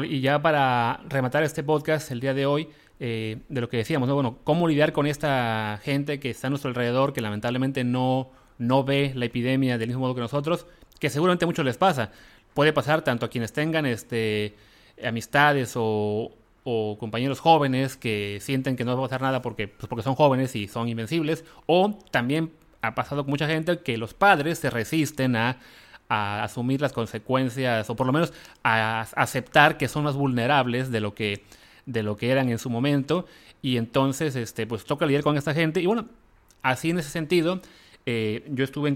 y 0.09 0.21
ya 0.21 0.41
para 0.41 1.01
rematar 1.09 1.43
este 1.43 1.63
podcast 1.63 2.11
el 2.11 2.21
día 2.21 2.35
de 2.35 2.47
hoy, 2.47 2.69
eh, 2.99 3.39
de 3.49 3.61
lo 3.61 3.69
que 3.69 3.77
decíamos, 3.77 4.09
¿no? 4.09 4.15
Bueno, 4.15 4.39
cómo 4.45 4.69
lidiar 4.69 4.93
con 4.93 5.07
esta 5.07 5.81
gente 5.83 6.19
que 6.19 6.31
está 6.31 6.47
a 6.47 6.51
nuestro 6.51 6.69
alrededor, 6.69 7.13
que 7.13 7.21
lamentablemente 7.21 7.85
no, 7.85 8.31
no 8.59 8.85
ve 8.85 9.13
la 9.15 9.27
epidemia 9.27 9.79
del 9.79 9.89
mismo 9.89 10.03
modo 10.03 10.15
que 10.15 10.21
nosotros, 10.21 10.67
que 10.99 11.11
seguramente 11.11 11.45
a 11.45 11.49
muchos 11.49 11.65
les 11.65 11.77
pasa. 11.77 12.11
Puede 12.55 12.73
pasar 12.73 13.03
tanto 13.03 13.27
a 13.27 13.29
quienes 13.29 13.53
tengan 13.53 13.85
este, 13.85 14.55
amistades 15.05 15.75
o, 15.77 16.33
o 16.69 16.99
compañeros 16.99 17.39
jóvenes 17.39 17.97
que 17.97 18.39
sienten 18.41 18.75
que 18.75 18.85
no 18.85 18.97
va 18.97 19.05
a 19.05 19.09
pasar 19.09 19.23
nada 19.23 19.41
porque, 19.41 19.69
pues 19.69 19.89
porque 19.89 20.03
son 20.03 20.17
jóvenes 20.17 20.57
y 20.57 20.67
son 20.67 20.89
invencibles, 20.89 21.45
o 21.67 21.97
también 22.11 22.51
ha 22.83 22.97
pasado 22.97 23.23
con 23.23 23.31
mucha 23.31 23.47
gente 23.47 23.79
que 23.79 23.97
los 23.97 24.15
padres 24.15 24.59
se 24.59 24.69
resisten 24.69 25.37
a, 25.37 25.61
asumir 26.09 26.81
las 26.81 26.93
consecuencias, 26.93 27.89
o 27.89 27.95
por 27.95 28.07
lo 28.07 28.13
menos 28.13 28.33
a, 28.65 29.03
aceptar 29.15 29.77
que 29.77 29.87
son 29.87 30.05
más 30.05 30.17
vulnerables 30.17 30.91
de 30.91 31.01
lo 31.01 31.15
que, 31.15 31.45
de 31.85 32.03
lo 32.03 32.17
que 32.17 32.31
eran 32.31 32.49
en 32.49 32.59
su 32.59 32.69
momento, 32.69 33.27
y 33.63 33.77
entonces 33.77 34.35
este, 34.35 34.67
pues 34.67 34.85
toca 34.85 35.07
lidiar 35.07 35.23
con 35.23 35.37
esta 35.37 35.55
gente, 35.55 35.81
y 35.81 35.87
bueno, 35.87 36.07
así 36.63 36.91
en 36.91 36.99
ese 36.99 37.11
sentido, 37.11 37.61
eh, 38.07 38.45
yo 38.51 38.65
estuve 38.65 38.95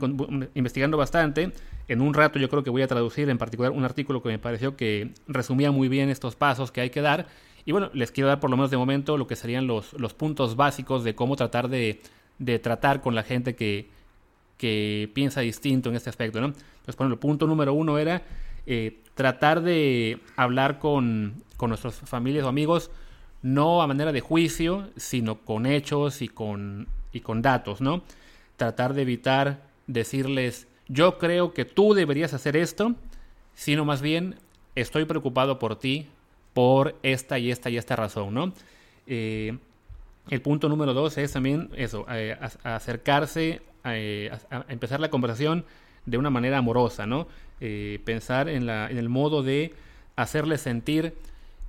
investigando 0.54 0.96
bastante. 0.96 1.52
En 1.88 2.00
un 2.00 2.14
rato 2.14 2.38
yo 2.38 2.48
creo 2.48 2.62
que 2.62 2.70
voy 2.70 2.82
a 2.82 2.86
traducir 2.86 3.28
en 3.28 3.38
particular 3.38 3.72
un 3.72 3.84
artículo 3.84 4.22
que 4.22 4.28
me 4.28 4.38
pareció 4.38 4.76
que 4.76 5.12
resumía 5.26 5.72
muy 5.72 5.88
bien 5.88 6.08
estos 6.08 6.36
pasos 6.36 6.70
que 6.70 6.80
hay 6.80 6.90
que 6.90 7.00
dar. 7.00 7.26
Y 7.64 7.72
bueno, 7.72 7.90
les 7.92 8.10
quiero 8.10 8.28
dar 8.28 8.40
por 8.40 8.50
lo 8.50 8.56
menos 8.56 8.70
de 8.70 8.76
momento 8.76 9.16
lo 9.16 9.26
que 9.26 9.36
serían 9.36 9.66
los, 9.66 9.92
los 9.94 10.14
puntos 10.14 10.56
básicos 10.56 11.04
de 11.04 11.14
cómo 11.14 11.36
tratar 11.36 11.68
de, 11.68 12.00
tratar 12.62 13.00
con 13.00 13.14
la 13.14 13.22
gente 13.22 13.54
que, 13.54 13.88
que, 14.56 15.10
piensa 15.14 15.40
distinto 15.40 15.88
en 15.90 15.96
este 15.96 16.10
aspecto. 16.10 16.40
¿no? 16.40 16.46
Entonces, 16.48 16.96
bueno, 16.96 17.12
el 17.12 17.18
punto 17.18 17.46
número 17.46 17.74
uno 17.74 17.98
era 17.98 18.22
eh, 18.66 19.00
tratar 19.14 19.62
de 19.62 20.20
hablar 20.36 20.78
con, 20.78 21.42
con 21.56 21.70
nuestras 21.70 21.96
familias 21.96 22.44
o 22.44 22.48
amigos 22.48 22.90
no 23.42 23.82
a 23.82 23.86
manera 23.86 24.12
de 24.12 24.20
juicio, 24.20 24.90
sino 24.96 25.36
con 25.40 25.66
hechos 25.66 26.22
y 26.22 26.28
con, 26.28 26.88
y 27.12 27.20
con 27.20 27.42
datos, 27.42 27.80
¿no? 27.80 28.02
Tratar 28.56 28.94
de 28.94 29.02
evitar 29.02 29.62
decirles, 29.86 30.68
yo 30.88 31.18
creo 31.18 31.54
que 31.54 31.64
tú 31.64 31.94
deberías 31.94 32.34
hacer 32.34 32.56
esto, 32.56 32.94
sino 33.54 33.84
más 33.84 34.02
bien, 34.02 34.36
estoy 34.74 35.04
preocupado 35.04 35.58
por 35.58 35.78
ti, 35.78 36.08
por 36.52 36.98
esta 37.02 37.38
y 37.38 37.50
esta 37.50 37.70
y 37.70 37.76
esta 37.76 37.96
razón, 37.96 38.34
¿no? 38.34 38.52
Eh, 39.06 39.56
el 40.28 40.42
punto 40.42 40.68
número 40.68 40.94
dos 40.94 41.18
es 41.18 41.32
también 41.32 41.70
eso, 41.76 42.06
eh, 42.10 42.36
acercarse, 42.62 43.62
eh, 43.84 44.30
a, 44.50 44.64
empezar 44.68 45.00
la 45.00 45.10
conversación 45.10 45.64
de 46.06 46.18
una 46.18 46.30
manera 46.30 46.58
amorosa, 46.58 47.06
¿no? 47.06 47.26
pensar 48.06 48.48
en, 48.48 48.70
el 48.70 49.10
modo 49.10 49.42
de 49.42 49.74
hacerle 50.16 50.56
sentir 50.56 51.12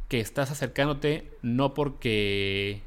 que 0.08 0.22
estás 0.22 0.50
acercándote 0.50 1.28
no 1.42 1.74
porque 1.74 2.82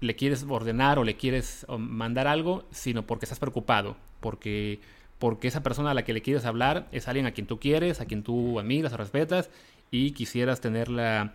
le 0.00 0.16
quieres 0.16 0.44
ordenar 0.46 0.98
o 0.98 1.04
le 1.04 1.16
quieres 1.16 1.64
mandar 1.78 2.26
algo, 2.26 2.64
sino 2.70 3.06
porque 3.06 3.24
estás 3.24 3.38
preocupado, 3.38 3.96
porque, 4.20 4.80
porque 5.18 5.48
esa 5.48 5.62
persona 5.62 5.92
a 5.92 5.94
la 5.94 6.04
que 6.04 6.12
le 6.12 6.20
quieres 6.20 6.44
hablar 6.44 6.88
es 6.92 7.08
alguien 7.08 7.24
a 7.24 7.32
quien 7.32 7.46
tú 7.46 7.58
quieres, 7.58 8.02
a 8.02 8.04
quien 8.04 8.22
tú 8.22 8.60
admiras 8.60 8.92
o 8.92 8.98
respetas 8.98 9.48
y 9.92 10.12
quisieras 10.12 10.60
tenerla, 10.60 11.34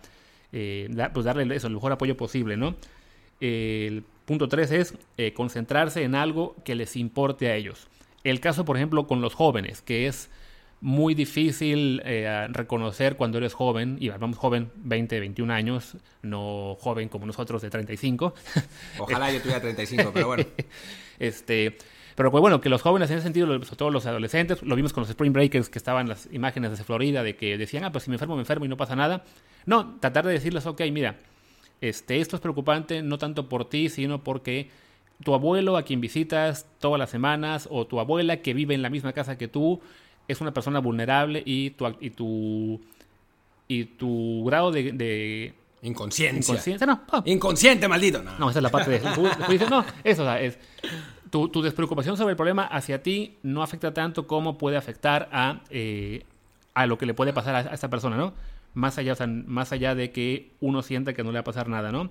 eh, 0.52 0.90
pues 1.14 1.24
darle 1.24 1.56
eso, 1.56 1.68
el 1.68 1.74
mejor 1.74 1.92
apoyo 1.92 2.18
posible, 2.18 2.58
¿no? 2.58 2.76
El 3.40 4.04
punto 4.26 4.48
3 4.48 4.72
es 4.72 4.94
eh, 5.16 5.32
concentrarse 5.32 6.02
en 6.02 6.14
algo 6.14 6.56
que 6.64 6.74
les 6.74 6.96
importe 6.96 7.48
a 7.48 7.54
ellos. 7.54 7.88
El 8.24 8.40
caso, 8.40 8.64
por 8.66 8.76
ejemplo, 8.76 9.06
con 9.06 9.22
los 9.22 9.34
jóvenes, 9.34 9.80
que 9.80 10.08
es 10.08 10.28
muy 10.80 11.14
difícil 11.14 12.02
eh, 12.04 12.48
reconocer 12.50 13.16
cuando 13.16 13.38
eres 13.38 13.54
joven, 13.54 13.96
y 14.00 14.08
vamos 14.08 14.38
joven, 14.38 14.70
20, 14.76 15.20
21 15.20 15.52
años, 15.52 15.96
no 16.22 16.76
joven 16.80 17.08
como 17.08 17.26
nosotros 17.26 17.62
de 17.62 17.70
35. 17.70 18.34
Ojalá 18.98 19.32
yo 19.32 19.40
tuviera 19.40 19.60
35, 19.60 20.10
pero 20.12 20.26
bueno. 20.26 20.44
este, 21.20 21.78
pero 22.18 22.32
bueno, 22.32 22.60
que 22.60 22.68
los 22.68 22.82
jóvenes 22.82 23.12
en 23.12 23.18
ese 23.18 23.22
sentido, 23.22 23.46
sobre 23.46 23.76
todo 23.76 23.90
los 23.90 24.04
adolescentes, 24.04 24.64
lo 24.64 24.74
vimos 24.74 24.92
con 24.92 25.02
los 25.02 25.08
Spring 25.08 25.32
Breakers 25.32 25.68
que 25.68 25.78
estaban 25.78 26.08
las 26.08 26.28
imágenes 26.32 26.72
desde 26.72 26.82
Florida 26.82 27.22
de 27.22 27.36
que 27.36 27.56
decían, 27.56 27.84
ah, 27.84 27.92
pues 27.92 28.02
si 28.02 28.10
me 28.10 28.16
enfermo, 28.16 28.34
me 28.34 28.40
enfermo 28.40 28.64
y 28.64 28.68
no 28.68 28.76
pasa 28.76 28.96
nada. 28.96 29.22
No, 29.66 29.94
tratar 30.00 30.26
de 30.26 30.32
decirles, 30.32 30.66
ok, 30.66 30.80
mira, 30.90 31.14
este, 31.80 32.20
esto 32.20 32.34
es 32.34 32.42
preocupante 32.42 33.02
no 33.02 33.18
tanto 33.18 33.48
por 33.48 33.68
ti, 33.68 33.88
sino 33.88 34.24
porque 34.24 34.68
tu 35.22 35.32
abuelo 35.32 35.76
a 35.76 35.84
quien 35.84 36.00
visitas 36.00 36.66
todas 36.80 36.98
las 36.98 37.08
semanas 37.08 37.68
o 37.70 37.86
tu 37.86 38.00
abuela 38.00 38.38
que 38.38 38.52
vive 38.52 38.74
en 38.74 38.82
la 38.82 38.90
misma 38.90 39.12
casa 39.12 39.38
que 39.38 39.46
tú 39.46 39.80
es 40.26 40.40
una 40.40 40.52
persona 40.52 40.80
vulnerable 40.80 41.40
y 41.46 41.70
tu, 41.70 41.86
y 42.00 42.10
tu, 42.10 42.80
y 43.68 43.84
tu 43.84 44.42
grado 44.44 44.72
de, 44.72 45.54
Inconsciencia. 45.82 46.40
Inconsciencia, 46.40 46.84
no. 46.84 47.00
Inconsciente, 47.26 47.86
maldito. 47.86 48.20
No. 48.20 48.50
esa 48.50 48.58
es 48.58 48.62
la 48.64 48.70
parte 48.70 48.90
de... 48.90 49.00
no, 49.70 49.84
eso, 50.02 50.34
es 50.34 50.58
tu, 51.30 51.62
despreocupación 51.62 52.16
sobre 52.16 52.32
el 52.32 52.36
problema 52.36 52.64
hacia 52.64 53.02
ti 53.02 53.36
no 53.42 53.62
afecta 53.62 53.94
tanto 53.94 54.26
como 54.26 54.58
puede 54.58 54.76
afectar 54.76 55.28
a, 55.32 55.60
eh, 55.70 56.24
a 56.74 56.86
lo 56.86 56.98
que 56.98 57.06
le 57.06 57.14
puede 57.14 57.32
pasar 57.32 57.54
a, 57.54 57.60
esta 57.74 57.88
persona, 57.88 58.16
¿no? 58.16 58.34
Más 58.74 58.98
allá, 58.98 59.14
más 59.46 59.72
allá 59.72 59.94
de 59.94 60.10
que 60.12 60.52
uno 60.60 60.82
sienta 60.82 61.14
que 61.14 61.22
no 61.22 61.30
le 61.30 61.38
va 61.38 61.40
a 61.40 61.44
pasar 61.44 61.68
nada, 61.68 61.90
¿no? 61.92 62.10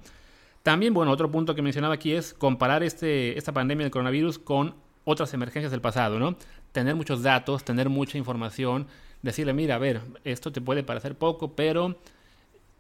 También, 0.64 0.94
bueno, 0.94 1.12
otro 1.12 1.32
punto 1.32 1.56
que 1.56 1.62
mencionaba 1.62 1.94
aquí 1.94 2.14
es 2.14 2.34
comparar 2.34 2.84
este, 2.84 3.38
esta 3.38 3.54
pandemia 3.54 3.86
del 3.86 3.92
coronavirus 3.92 4.40
con 4.40 4.76
otras 5.06 5.34
emergencias 5.34 5.72
del 5.72 5.82
pasado, 5.82 6.20
¿no? 6.20 6.36
Tener 6.74 6.96
muchos 6.96 7.24
datos, 7.24 7.64
tener 7.64 7.90
mucha 7.90 8.18
información, 8.18 8.88
decirle, 9.22 9.54
mira, 9.54 9.76
a 9.76 9.78
ver, 9.78 10.02
esto 10.26 10.52
te 10.52 10.60
puede 10.60 10.84
parecer 10.84 11.16
poco, 11.16 11.56
pero 11.56 11.96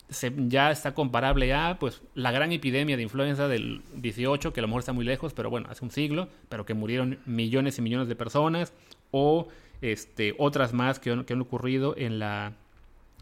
ya 0.09 0.71
está 0.71 0.93
comparable 0.93 1.53
a 1.53 1.77
pues 1.79 2.01
la 2.15 2.31
gran 2.31 2.51
epidemia 2.51 2.95
de 2.95 3.03
influenza 3.03 3.47
del 3.47 3.81
18, 3.95 4.53
que 4.53 4.59
a 4.59 4.63
lo 4.63 4.67
mejor 4.67 4.79
está 4.79 4.93
muy 4.93 5.05
lejos, 5.05 5.33
pero 5.33 5.49
bueno, 5.49 5.67
hace 5.69 5.83
un 5.83 5.91
siglo, 5.91 6.29
pero 6.49 6.65
que 6.65 6.73
murieron 6.73 7.19
millones 7.25 7.77
y 7.77 7.81
millones 7.81 8.07
de 8.07 8.15
personas, 8.15 8.73
o 9.11 9.49
este, 9.81 10.33
otras 10.37 10.73
más 10.73 10.99
que, 10.99 11.11
han 11.11 11.41
ocurrido 11.41 11.93
en, 11.97 12.19
la, 12.19 12.53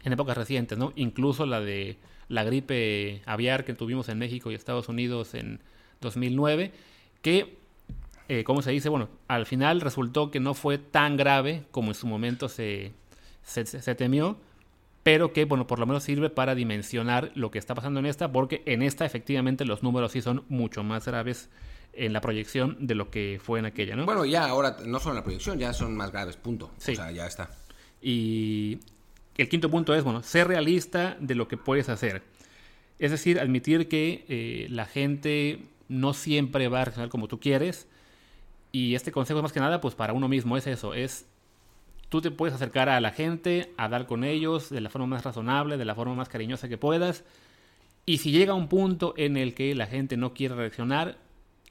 en 0.04 0.12
épocas 0.12 0.36
recientes, 0.36 0.78
¿no? 0.78 0.92
Incluso 0.94 1.44
la 1.44 1.60
de 1.60 1.96
la 2.28 2.44
gripe 2.44 3.22
aviar 3.26 3.64
que 3.64 3.74
tuvimos 3.74 4.08
en 4.08 4.18
México 4.18 4.50
y 4.50 4.54
Estados 4.54 4.88
Unidos 4.88 5.34
en 5.34 5.60
2009, 6.00 6.72
que, 7.20 7.56
eh, 8.28 8.44
como 8.44 8.62
se 8.62 8.70
dice? 8.70 8.88
Bueno, 8.88 9.08
al 9.26 9.46
final 9.46 9.80
resultó 9.80 10.30
que 10.30 10.38
no 10.38 10.54
fue 10.54 10.78
tan 10.78 11.16
grave 11.16 11.64
como 11.72 11.88
en 11.88 11.94
su 11.94 12.06
momento 12.06 12.48
se, 12.48 12.92
se 13.42 13.94
temió, 13.94 14.38
pero 15.06 15.32
que, 15.32 15.44
bueno, 15.44 15.68
por 15.68 15.78
lo 15.78 15.86
menos 15.86 16.02
sirve 16.02 16.30
para 16.30 16.56
dimensionar 16.56 17.30
lo 17.36 17.52
que 17.52 17.60
está 17.60 17.76
pasando 17.76 18.00
en 18.00 18.06
esta, 18.06 18.32
porque 18.32 18.64
en 18.66 18.82
esta 18.82 19.06
efectivamente 19.06 19.64
los 19.64 19.84
números 19.84 20.10
sí 20.10 20.20
son 20.20 20.42
mucho 20.48 20.82
más 20.82 21.06
graves 21.06 21.48
en 21.92 22.12
la 22.12 22.20
proyección 22.20 22.76
de 22.80 22.96
lo 22.96 23.08
que 23.08 23.40
fue 23.40 23.60
en 23.60 23.66
aquella, 23.66 23.94
¿no? 23.94 24.04
Bueno, 24.04 24.24
ya 24.24 24.48
ahora 24.48 24.78
no 24.84 24.98
son 24.98 25.12
en 25.12 25.18
la 25.18 25.22
proyección, 25.22 25.60
ya 25.60 25.72
son 25.72 25.96
más 25.96 26.10
graves, 26.10 26.36
punto. 26.36 26.72
Sí. 26.78 26.90
O 26.90 26.96
sea, 26.96 27.12
ya 27.12 27.24
está. 27.24 27.50
Y 28.02 28.80
el 29.36 29.48
quinto 29.48 29.70
punto 29.70 29.94
es, 29.94 30.02
bueno, 30.02 30.24
ser 30.24 30.48
realista 30.48 31.16
de 31.20 31.36
lo 31.36 31.46
que 31.46 31.56
puedes 31.56 31.88
hacer. 31.88 32.24
Es 32.98 33.12
decir, 33.12 33.38
admitir 33.38 33.86
que 33.86 34.24
eh, 34.28 34.66
la 34.70 34.86
gente 34.86 35.66
no 35.86 36.14
siempre 36.14 36.66
va 36.66 36.80
a 36.80 36.84
reaccionar 36.86 37.10
como 37.10 37.28
tú 37.28 37.38
quieres. 37.38 37.86
Y 38.72 38.96
este 38.96 39.12
consejo 39.12 39.38
es 39.38 39.44
más 39.44 39.52
que 39.52 39.60
nada, 39.60 39.80
pues 39.80 39.94
para 39.94 40.14
uno 40.14 40.26
mismo 40.26 40.56
es 40.56 40.66
eso, 40.66 40.94
es 40.94 41.26
Tú 42.08 42.20
te 42.20 42.30
puedes 42.30 42.54
acercar 42.54 42.88
a 42.88 43.00
la 43.00 43.10
gente, 43.10 43.72
a 43.76 43.88
dar 43.88 44.06
con 44.06 44.22
ellos 44.22 44.70
de 44.70 44.80
la 44.80 44.90
forma 44.90 45.08
más 45.08 45.24
razonable, 45.24 45.76
de 45.76 45.84
la 45.84 45.94
forma 45.94 46.14
más 46.14 46.28
cariñosa 46.28 46.68
que 46.68 46.78
puedas. 46.78 47.24
Y 48.04 48.18
si 48.18 48.30
llega 48.30 48.54
un 48.54 48.68
punto 48.68 49.14
en 49.16 49.36
el 49.36 49.54
que 49.54 49.74
la 49.74 49.86
gente 49.86 50.16
no 50.16 50.32
quiere 50.32 50.54
reaccionar, 50.54 51.18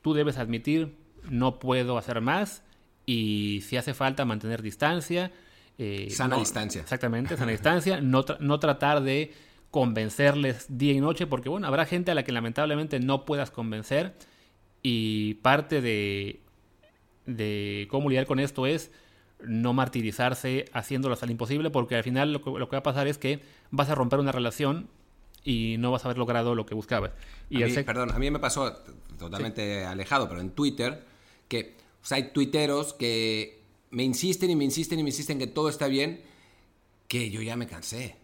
tú 0.02 0.14
debes 0.14 0.38
admitir, 0.38 0.94
no 1.30 1.60
puedo 1.60 1.98
hacer 1.98 2.20
más. 2.20 2.64
Y 3.06 3.62
si 3.66 3.78
hace 3.78 3.94
falta 3.94 4.26
mantener 4.26 4.62
distancia. 4.62 5.32
Eh, 5.78 6.10
sana 6.10 6.38
distancia. 6.38 6.82
Exactamente, 6.82 7.38
sana 7.38 7.52
distancia. 7.54 8.02
No, 8.02 8.26
no 8.40 8.60
tratar 8.60 9.02
de 9.02 9.34
convencerles 9.72 10.66
día 10.70 10.94
y 10.94 11.00
noche, 11.00 11.28
porque 11.28 11.48
bueno, 11.48 11.68
habrá 11.68 11.86
gente 11.86 12.12
a 12.12 12.16
la 12.16 12.24
que 12.24 12.34
lamentablemente 12.34 13.00
no 13.00 13.24
puedas 13.24 13.50
convencer. 13.50 14.14
Y 14.84 15.36
parte 15.36 15.82
de, 15.82 16.42
de 17.26 17.88
cómo 17.90 18.10
lidiar 18.10 18.26
con 18.26 18.40
esto 18.40 18.68
es 18.68 18.92
no 19.48 19.74
martirizarse 19.74 20.66
haciéndolo 20.74 21.14
hasta 21.14 21.26
lo 21.26 21.32
imposible, 21.32 21.70
porque 21.70 21.96
al 21.96 22.04
final 22.04 22.34
lo 22.34 22.42
que, 22.42 22.52
va 22.52 22.78
a 22.78 22.84
pasar 22.84 23.08
es 23.08 23.18
que 23.18 23.42
vas 23.72 23.90
a 23.90 23.96
romper 23.96 24.20
una 24.20 24.32
relación 24.32 24.90
y 25.44 25.76
no 25.80 25.92
vas 25.92 26.06
a 26.06 26.08
haber 26.08 26.18
logrado 26.18 26.56
lo 26.56 26.66
que 26.66 26.74
buscabas. 26.74 27.12
Y 27.50 27.64
Perdón, 27.64 28.12
a 28.12 28.20
mí 28.20 28.32
me 28.32 28.40
pasó 28.40 28.74
totalmente 29.18 29.86
alejado, 29.86 30.28
pero 30.28 30.42
en 30.42 30.52
Twitter, 30.52 31.04
que 31.48 31.76
hay 32.10 32.32
tuiteros 32.32 32.94
que 32.94 33.62
me 33.92 34.04
insisten 34.04 34.50
y 34.50 34.56
me 34.56 34.64
insisten 34.64 35.00
y 35.00 35.04
me 35.04 35.10
insisten 35.10 35.40
que 35.40 35.48
todo 35.48 35.70
está 35.70 35.88
bien, 35.88 36.22
que 37.08 37.30
yo 37.30 37.42
ya 37.42 37.56
me 37.56 37.68
cansé. 37.68 38.16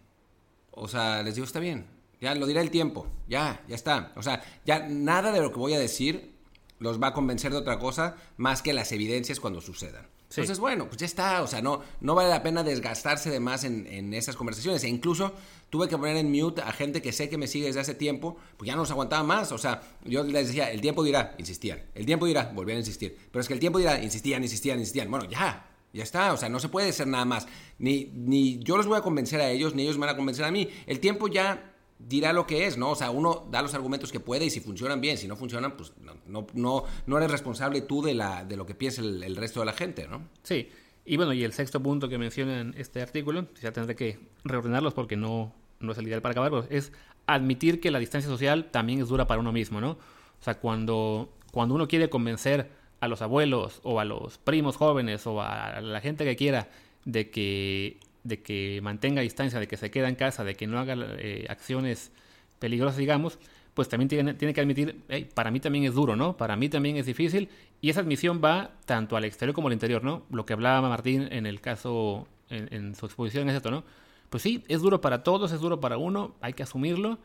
O 0.70 0.88
sea, 0.88 1.22
les 1.22 1.34
digo, 1.34 1.46
está 1.46 1.60
bien. 1.60 1.86
ya 2.20 2.34
lo 2.34 2.46
dirá 2.46 2.60
el 2.60 2.70
tiempo, 2.70 3.06
ya, 3.28 3.62
ya 3.68 3.74
está. 3.74 4.12
O 4.16 4.22
sea, 4.22 4.42
ya 4.64 4.88
nada 4.88 5.32
de 5.32 5.40
lo 5.40 5.52
que 5.52 5.58
voy 5.58 5.74
a 5.74 5.78
decir 5.78 6.32
los 6.78 7.00
va 7.00 7.08
a 7.08 7.12
convencer 7.12 7.52
de 7.52 7.58
otra 7.58 7.78
cosa 7.78 8.16
más 8.36 8.60
que 8.60 8.72
las 8.72 8.90
evidencias 8.92 9.38
cuando 9.38 9.60
sucedan. 9.60 10.11
Entonces, 10.40 10.58
bueno, 10.58 10.86
pues 10.86 10.98
ya 10.98 11.06
está, 11.06 11.42
o 11.42 11.46
sea, 11.46 11.60
no, 11.60 11.82
no 12.00 12.14
vale 12.14 12.30
la 12.30 12.42
pena 12.42 12.62
desgastarse 12.62 13.30
de 13.30 13.40
más 13.40 13.64
en, 13.64 13.86
en, 13.86 14.14
esas 14.14 14.36
conversaciones. 14.36 14.82
E 14.84 14.88
incluso 14.88 15.32
tuve 15.70 15.88
que 15.88 15.98
poner 15.98 16.16
en 16.16 16.30
mute 16.32 16.62
a 16.62 16.72
gente 16.72 17.02
que 17.02 17.12
sé 17.12 17.28
que 17.28 17.38
me 17.38 17.46
sigue 17.46 17.66
desde 17.66 17.80
hace 17.80 17.94
tiempo, 17.94 18.36
pues 18.56 18.66
ya 18.66 18.74
no 18.74 18.82
nos 18.82 18.90
aguantaba 18.90 19.22
más. 19.22 19.52
O 19.52 19.58
sea, 19.58 19.82
yo 20.04 20.24
les 20.24 20.48
decía, 20.48 20.70
el 20.70 20.80
tiempo 20.80 21.04
dirá, 21.04 21.34
insistían. 21.38 21.82
El 21.94 22.06
tiempo 22.06 22.26
dirá, 22.26 22.50
volvían 22.54 22.76
a 22.76 22.80
insistir. 22.80 23.16
Pero 23.30 23.40
es 23.40 23.48
que 23.48 23.54
el 23.54 23.60
tiempo 23.60 23.78
dirá, 23.78 24.02
insistían, 24.02 24.42
insistían, 24.42 24.78
insistían. 24.78 25.10
Bueno, 25.10 25.26
ya, 25.26 25.68
ya 25.92 26.02
está, 26.02 26.32
o 26.32 26.36
sea, 26.36 26.48
no 26.48 26.58
se 26.58 26.68
puede 26.68 26.92
ser 26.92 27.06
nada 27.06 27.24
más. 27.24 27.46
Ni, 27.78 28.06
ni 28.14 28.58
yo 28.60 28.76
los 28.76 28.86
voy 28.86 28.98
a 28.98 29.02
convencer 29.02 29.40
a 29.40 29.50
ellos, 29.50 29.74
ni 29.74 29.82
ellos 29.82 29.96
me 29.96 30.06
van 30.06 30.14
a 30.14 30.16
convencer 30.16 30.44
a 30.44 30.50
mí. 30.50 30.68
El 30.86 31.00
tiempo 31.00 31.28
ya 31.28 31.71
dirá 32.08 32.32
lo 32.32 32.46
que 32.46 32.66
es, 32.66 32.76
¿no? 32.76 32.90
O 32.90 32.94
sea, 32.94 33.10
uno 33.10 33.46
da 33.50 33.62
los 33.62 33.74
argumentos 33.74 34.12
que 34.12 34.20
puede 34.20 34.44
y 34.44 34.50
si 34.50 34.60
funcionan 34.60 35.00
bien, 35.00 35.18
si 35.18 35.28
no 35.28 35.36
funcionan, 35.36 35.76
pues 35.76 35.92
no, 36.26 36.46
no, 36.54 36.84
no, 37.06 37.18
eres 37.18 37.30
responsable 37.30 37.82
tú 37.82 38.02
de, 38.02 38.14
la, 38.14 38.44
de 38.44 38.56
lo 38.56 38.66
que 38.66 38.74
piensa 38.74 39.00
el, 39.00 39.36
resto 39.36 39.60
de 39.60 39.66
la 39.66 39.72
gente, 39.72 40.06
¿no? 40.08 40.22
Sí, 40.42 40.68
y 41.04 41.16
bueno, 41.16 41.32
y 41.32 41.44
el 41.44 41.52
sexto 41.52 41.82
punto 41.82 42.08
que 42.08 42.18
menciona 42.18 42.60
en 42.60 42.74
este 42.76 43.02
artículo, 43.02 43.46
ya 43.60 43.72
tendré 43.72 43.96
que 43.96 44.18
reordenarlos 44.44 44.94
porque 44.94 45.16
no, 45.16 45.52
no 45.80 45.92
es 45.92 45.98
el 45.98 46.06
ideal 46.06 46.22
para 46.22 46.32
acabar, 46.32 46.50
pues, 46.50 46.66
es 46.70 46.92
admitir 47.26 47.80
que 47.80 47.90
la 47.90 47.98
distancia 47.98 48.30
social 48.30 48.70
también 48.70 49.00
es 49.00 49.08
dura 49.08 49.26
para 49.26 49.40
uno 49.40 49.52
mismo, 49.52 49.80
¿no? 49.80 49.92
O 49.92 50.44
sea, 50.44 50.58
cuando, 50.58 51.32
cuando 51.52 51.74
uno 51.74 51.88
quiere 51.88 52.10
convencer 52.10 52.70
a 53.00 53.08
los 53.08 53.22
abuelos 53.22 53.80
o 53.82 54.00
a 54.00 54.04
los 54.04 54.38
primos 54.38 54.76
jóvenes 54.76 55.26
o 55.26 55.40
a 55.40 55.80
la 55.80 56.00
gente 56.00 56.24
que 56.24 56.36
quiera 56.36 56.68
de 57.04 57.30
que 57.30 57.98
de 58.24 58.42
que 58.42 58.80
mantenga 58.82 59.22
distancia, 59.22 59.58
de 59.58 59.66
que 59.66 59.76
se 59.76 59.90
quede 59.90 60.08
en 60.08 60.14
casa, 60.14 60.44
de 60.44 60.54
que 60.54 60.66
no 60.66 60.78
haga 60.78 60.96
eh, 61.18 61.46
acciones 61.48 62.12
peligrosas, 62.58 62.96
digamos, 62.96 63.38
pues 63.74 63.88
también 63.88 64.08
tiene, 64.08 64.34
tiene 64.34 64.52
que 64.52 64.60
admitir, 64.60 65.00
para 65.34 65.50
mí 65.50 65.58
también 65.58 65.84
es 65.84 65.94
duro, 65.94 66.14
¿no? 66.14 66.36
Para 66.36 66.56
mí 66.56 66.68
también 66.68 66.96
es 66.96 67.06
difícil. 67.06 67.48
Y 67.80 67.90
esa 67.90 68.00
admisión 68.00 68.40
va 68.44 68.72
tanto 68.84 69.16
al 69.16 69.24
exterior 69.24 69.54
como 69.54 69.68
al 69.68 69.72
interior, 69.72 70.04
¿no? 70.04 70.24
Lo 70.30 70.44
que 70.44 70.52
hablaba 70.52 70.88
Martín 70.88 71.28
en 71.30 71.46
el 71.46 71.60
caso, 71.60 72.28
en, 72.50 72.94
su 72.94 73.06
exposición 73.06 73.48
es 73.48 73.56
esto, 73.56 73.70
¿no? 73.70 73.84
Pues 74.30 74.42
sí, 74.42 74.62
es 74.68 74.80
duro 74.80 75.00
para 75.00 75.22
todos, 75.22 75.52
es 75.52 75.60
duro 75.60 75.80
para 75.80 75.96
uno, 75.96 76.34
hay 76.40 76.52
que 76.52 76.62
asumirlo, 76.62 77.18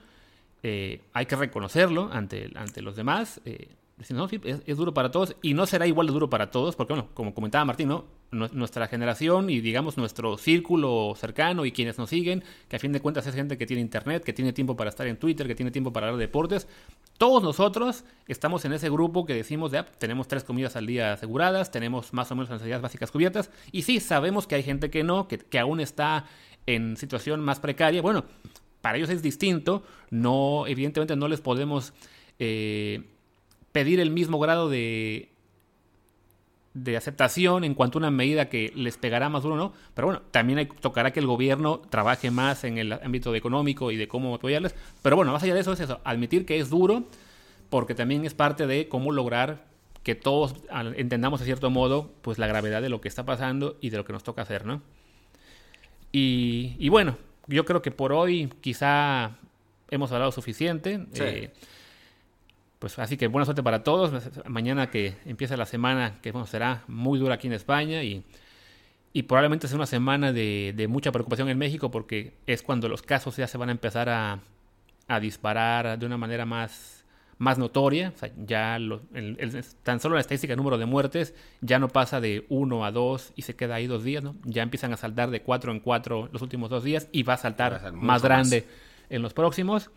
eh, 0.63 1.01
hay 1.13 1.25
que 1.25 1.36
reconocerlo 1.36 2.10
ante, 2.12 2.49
ante 2.55 2.81
los 2.81 2.95
demás. 2.95 3.41
Eh, 3.45 3.75
no, 4.10 4.27
sí, 4.27 4.39
es, 4.43 4.77
duro 4.77 4.93
para 4.93 5.12
todos 5.12 5.36
y 5.41 5.53
no 5.53 5.65
será 5.65 5.88
igual 5.88 6.07
de 6.07 6.13
duro 6.13 6.29
para 6.29 6.51
todos, 6.51 6.75
porque 6.75 6.93
bueno, 6.93 7.10
como 7.13 7.33
comentaba 7.33 7.65
Martín, 7.65 7.89
¿no? 7.89 8.05
Nuestra 8.32 8.88
generación 8.88 9.50
y 9.50 9.62
digamos 9.62 9.98
nuestro 9.98 10.38
círculo 10.38 11.13
cercano 11.16 11.66
y 11.66 11.72
quienes 11.72 11.98
nos 11.98 12.10
siguen, 12.10 12.44
que 12.68 12.76
a 12.76 12.80
fin 12.80 12.92
de 12.92 13.00
cuentas 13.00 13.26
es 13.26 13.36
gente 13.36 13.58
que 13.58 13.66
tiene 13.66 13.82
internet, 13.82 14.24
que 14.24 14.34
tiene 14.34 14.52
tiempo 14.54 14.76
para 14.76 14.90
estar 14.90 15.08
en 15.08 15.18
Twitter, 15.18 15.48
que 15.48 15.56
tiene 15.56 15.72
tiempo 15.72 15.94
para 15.94 16.08
hablar 16.08 16.20
de 16.20 16.26
deportes, 16.26 16.68
todos 17.18 17.42
nosotros 17.42 18.04
estamos 18.28 18.66
en 18.66 18.74
ese 18.74 18.90
grupo 18.90 19.26
que 19.26 19.34
decimos 19.34 19.72
de, 19.72 19.84
tenemos 19.98 20.28
tres 20.28 20.44
comidas 20.44 20.76
al 20.76 20.86
día 20.86 21.13
aseguradas, 21.13 21.72
tenemos 21.72 22.13
más 22.13 22.30
o 22.32 22.36
menos 22.36 22.50
necesidades 22.50 22.82
básicas 22.82 23.12
cubiertas, 23.12 23.50
y 23.72 23.84
sí, 23.84 24.00
sabemos 24.00 24.46
que 24.46 24.56
hay 24.56 24.63
gente 24.63 24.90
que 24.90 25.04
no, 25.04 25.28
que, 25.28 25.38
que 25.38 25.60
aún 25.60 25.80
está 25.80 26.26
en 26.66 26.98
situación 26.98 27.40
más 27.40 27.60
precaria, 27.60 28.02
bueno, 28.02 28.26
para 28.82 28.98
ellos 28.98 29.10
es 29.10 29.22
distinto, 29.22 29.84
no, 30.10 30.68
evidentemente 30.68 31.16
no 31.16 31.28
les 31.28 31.42
podemos... 31.42 31.94
Eh, 32.40 33.04
pedir 33.78 34.00
el 34.00 34.10
mismo 34.10 34.40
grado 34.40 34.70
de, 34.70 35.30
de 36.84 36.96
aceptación 36.96 37.63
en 37.63 37.74
cuanto 37.74 37.98
a 37.98 38.02
una 38.02 38.12
medida 38.12 38.50
que 38.50 38.72
les 38.76 38.98
pegará 38.98 39.30
más 39.30 39.44
duro, 39.44 39.56
¿no? 39.56 39.74
Pero 39.96 40.08
bueno, 40.08 40.22
también 40.30 40.70
tocará 40.80 41.12
que 41.12 41.20
el 41.20 41.26
gobierno 41.26 41.82
trabaje 41.90 42.30
más 42.30 42.63
en 42.63 42.78
el 42.78 42.94
ámbito 42.94 43.34
económico 43.34 43.92
y 43.92 43.98
de 43.98 44.08
cómo 44.08 44.36
apoyarles. 44.36 44.76
Pero 45.02 45.16
bueno, 45.16 45.32
más 45.32 45.42
allá 45.42 45.56
de 45.56 45.62
eso 45.62 45.74
es 45.74 45.80
eso, 45.80 46.00
admitir 46.04 46.46
que 46.46 46.60
es 46.60 46.70
duro, 46.70 47.04
porque 47.72 47.96
también 47.96 48.26
es 48.26 48.36
parte 48.36 48.68
de 48.68 48.88
cómo 48.88 49.12
lograr 49.12 49.66
que 50.04 50.13
todos 50.13 50.54
entendamos 50.96 51.40
de 51.40 51.48
cierto 51.48 51.70
modo 51.70 52.12
pues 52.22 52.38
la 52.38 52.48
gravedad 52.48 52.82
de 52.82 52.90
lo 52.90 53.02
que 53.02 53.08
está 53.08 53.26
pasando 53.26 53.78
y 53.82 53.90
de 53.90 53.98
lo 53.98 54.06
que 54.06 54.13
nos 54.13 54.24
toca 54.24 54.44
hacer, 54.44 54.66
¿no? 54.66 54.82
Y, 56.12 56.90
bueno, 56.90 57.18
yo 57.48 57.66
creo 57.66 57.82
que 57.82 57.92
por 57.92 58.13
hoy 58.13 58.52
quizá 58.62 59.36
hemos 59.92 60.12
hablado 60.12 60.32
suficiente. 60.32 61.06
Eh, 61.16 61.52
pues 62.80 63.00
así 63.00 63.18
que 63.18 63.28
buena 63.28 63.46
suerte 63.46 63.63
para 63.63 63.84
todos. 63.84 64.12
Mañana 64.46 64.90
que 64.90 65.16
empieza 65.26 65.58
la 65.58 65.66
semana, 65.66 66.20
que 66.22 66.32
bueno, 66.32 66.46
será 66.46 66.84
muy 66.88 67.20
dura 67.20 67.36
aquí 67.36 67.48
en 67.48 67.54
España 67.54 68.04
y, 68.04 68.24
y 69.13 69.24
probablemente 69.24 69.68
sea 69.68 69.78
una 69.78 69.88
semana 69.88 70.32
de, 70.32 70.74
de, 70.76 70.88
mucha 70.88 71.12
preocupación 71.12 71.50
en 71.50 71.58
México 71.58 71.90
porque 71.90 72.34
es 72.46 72.62
cuando 72.62 72.88
los 72.88 73.02
casos 73.02 73.36
ya 73.38 73.48
se 73.48 73.58
van 73.58 73.70
a 73.70 73.72
empezar 73.72 74.10
a, 74.10 74.40
a 75.08 75.20
disparar 75.20 75.98
de 75.98 76.06
una 76.06 76.18
manera 76.18 76.46
más, 76.46 77.04
más 77.40 77.58
notoria. 77.58 78.13
O 78.16 78.18
sea, 78.20 78.32
ya 78.46 78.78
tan 79.84 80.00
solo 80.00 80.16
la 80.16 80.22
estadística 80.22 80.52
de 80.52 80.58
número 80.58 80.78
de 80.78 80.86
muertes 80.86 81.34
ya 81.62 81.80
no 81.80 81.88
pasa 81.88 82.22
de 82.22 82.46
uno 82.50 82.86
a 82.86 82.92
dos 82.92 83.34
y 83.36 83.42
se 83.42 83.56
queda 83.56 83.76
ahí 83.76 83.88
dos 83.88 84.04
días, 84.04 84.24
¿no? 84.24 84.36
Ya 84.44 84.62
empiezan 84.62 84.94
a 84.94 84.98
saltar 84.98 85.32
de 85.32 85.42
cuatro 85.42 85.72
en 85.72 85.80
cuatro 85.80 86.30
los 86.32 86.44
últimos 86.44 86.70
dos 86.70 86.84
días 86.84 87.08
y 87.12 87.24
va 87.24 87.34
a 87.34 87.38
saltar 87.38 87.92
más 87.94 88.22
grande 88.22 88.68
en 89.10 89.24
los 89.24 89.34
próximos. 89.34 89.90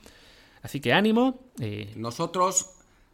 Así 0.62 0.80
que 0.80 0.92
ánimo. 0.92 1.40
Eh. 1.58 1.92
Nosotros, 1.96 2.70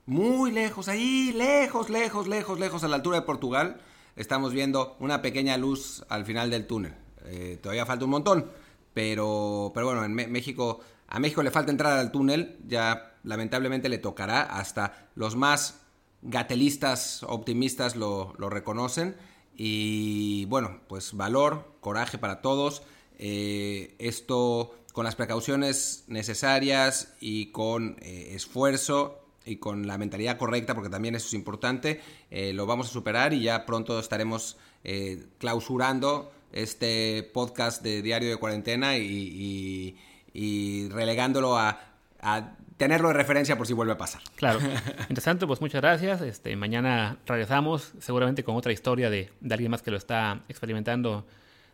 muy 0.07 0.53
lejos, 0.53 0.89
ahí, 0.89 1.33
lejos, 1.33 1.91
lejos, 1.91 2.27
lejos, 2.27 2.59
lejos, 2.59 2.85
a 2.85 2.89
la 2.89 2.97
altura 2.97 3.21
de 3.21 3.27
Portugal, 3.27 3.81
estamos 4.17 4.53
viendo 4.53 4.97
una 5.01 5.23
pequeña 5.23 5.57
luz 5.57 6.05
al 6.09 6.25
final 6.25 6.51
del 6.51 6.67
túnel. 6.67 6.95
Eh, 7.27 7.59
todavía 7.63 7.87
falta 7.87 8.05
un 8.05 8.11
montón, 8.13 8.51
pero, 8.95 9.73
pero 9.75 9.87
bueno, 9.87 10.05
en 10.05 10.15
México, 10.15 10.81
a 11.09 11.19
México 11.19 11.43
le 11.43 11.51
falta 11.51 11.71
entrar 11.71 11.99
al 11.99 12.13
túnel, 12.13 12.59
ya 12.67 13.15
lamentablemente 13.25 13.89
le 13.89 13.99
tocará, 13.99 14.43
hasta 14.43 15.09
los 15.15 15.37
más 15.37 15.81
gatelistas, 16.23 17.23
optimistas 17.25 17.97
lo, 17.97 18.35
lo 18.39 18.51
reconocen. 18.51 19.17
Y 19.57 20.45
bueno, 20.47 20.81
pues 20.89 21.15
valor, 21.15 21.77
coraje 21.81 22.19
para 22.19 22.43
todos. 22.43 22.83
Eh, 23.19 23.95
esto 23.99 24.75
con 24.97 25.05
las 25.05 25.15
precauciones 25.15 26.05
necesarias 26.09 27.13
y 27.21 27.53
con 27.53 27.99
eh, 28.01 28.31
esfuerzo 28.35 29.27
y 29.45 29.57
con 29.57 29.87
la 29.87 29.99
mentalidad 29.99 30.39
correcta, 30.39 30.73
porque 30.73 30.89
también 30.89 31.15
eso 31.15 31.27
es 31.27 31.35
importante, 31.35 32.01
eh, 32.31 32.55
lo 32.55 32.65
vamos 32.65 32.89
a 32.89 32.91
superar 32.91 33.35
y 33.35 33.43
ya 33.43 33.67
pronto 33.67 34.01
estaremos 34.01 34.57
eh, 34.85 35.27
clausurando 35.37 36.33
este 36.51 37.31
podcast 37.35 37.83
de 37.83 38.01
Diario 38.01 38.31
de 38.31 38.37
Cuarentena 38.39 38.97
y, 38.97 39.99
relegándolo 40.91 41.59
a, 41.59 41.79
tenerlo 42.79 43.09
de 43.09 43.15
referencia 43.15 43.59
por 43.59 43.67
si 43.67 43.75
vuelve 43.75 43.93
a 43.93 43.99
pasar. 43.99 44.23
Claro. 44.37 44.61
Interesante, 45.11 45.47
pues 45.47 45.61
muchas 45.61 45.83
gracias. 45.83 46.23
Este, 46.23 46.57
mañana 46.57 47.19
regresamos, 47.27 47.93
seguramente 48.01 48.45
con 48.45 48.57
otra 48.57 48.73
historia 48.73 49.11
de, 49.11 49.31
de 49.41 49.55
alguien 49.55 49.71
más 49.71 49.83
que 49.83 49.91
lo 49.91 49.99
está 49.99 50.41
experimentando 50.49 51.27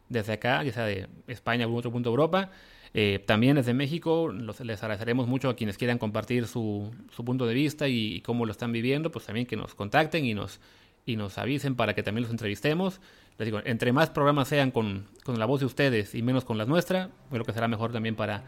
desde 0.08 0.34
acá, 0.34 0.62
ya 0.62 0.72
sea 0.72 0.84
de 0.84 1.08
España 1.26 1.64
algún 1.64 1.78
otro 1.78 1.90
punto 1.90 2.10
de 2.10 2.12
Europa. 2.12 2.50
Eh, 2.94 3.24
también 3.26 3.56
desde 3.56 3.72
México 3.72 4.30
les 4.30 4.82
agradeceremos 4.82 5.26
mucho 5.26 5.48
a 5.48 5.56
quienes 5.56 5.78
quieran 5.78 5.96
compartir 5.96 6.46
su, 6.46 6.90
punto 7.24 7.46
de 7.46 7.54
vista 7.54 7.88
y, 7.88 8.20
cómo 8.20 8.44
lo 8.44 8.52
están 8.52 8.72
viviendo, 8.72 9.10
pues 9.10 9.24
también 9.24 9.46
que 9.46 9.56
nos 9.56 9.74
contacten 9.74 10.24
y 10.24 10.34
nos, 10.34 10.60
y 11.06 11.16
nos 11.16 11.38
avisen 11.38 11.74
para 11.74 11.94
que 11.94 12.02
también 12.02 12.22
los 12.22 12.30
entrevistemos. 12.30 13.00
Les 13.38 13.46
digo, 13.46 13.60
entre 13.64 13.92
más 13.92 14.10
programas 14.10 14.48
sean 14.48 14.70
con, 14.70 15.06
la 15.26 15.46
voz 15.46 15.60
de 15.60 15.66
ustedes 15.66 16.14
y 16.14 16.22
menos 16.22 16.44
con 16.44 16.58
la 16.58 16.66
nuestra, 16.66 17.08
creo 17.30 17.44
que 17.44 17.52
será 17.52 17.66
mejor 17.66 17.92
también 17.92 18.14
para, 18.14 18.44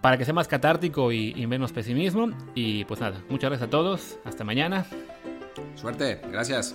para 0.00 0.18
que 0.18 0.24
sea 0.24 0.34
más 0.34 0.48
catártico 0.48 1.12
y, 1.12 1.32
y 1.36 1.46
menos 1.46 1.72
pesimismo. 1.72 2.30
Y 2.56 2.84
pues 2.86 3.00
nada, 3.00 3.22
muchas 3.28 3.50
gracias 3.50 3.68
a 3.68 3.70
todos, 3.70 4.18
hasta 4.24 4.42
mañana. 4.42 4.84
Suerte, 5.76 6.20
gracias. 6.30 6.74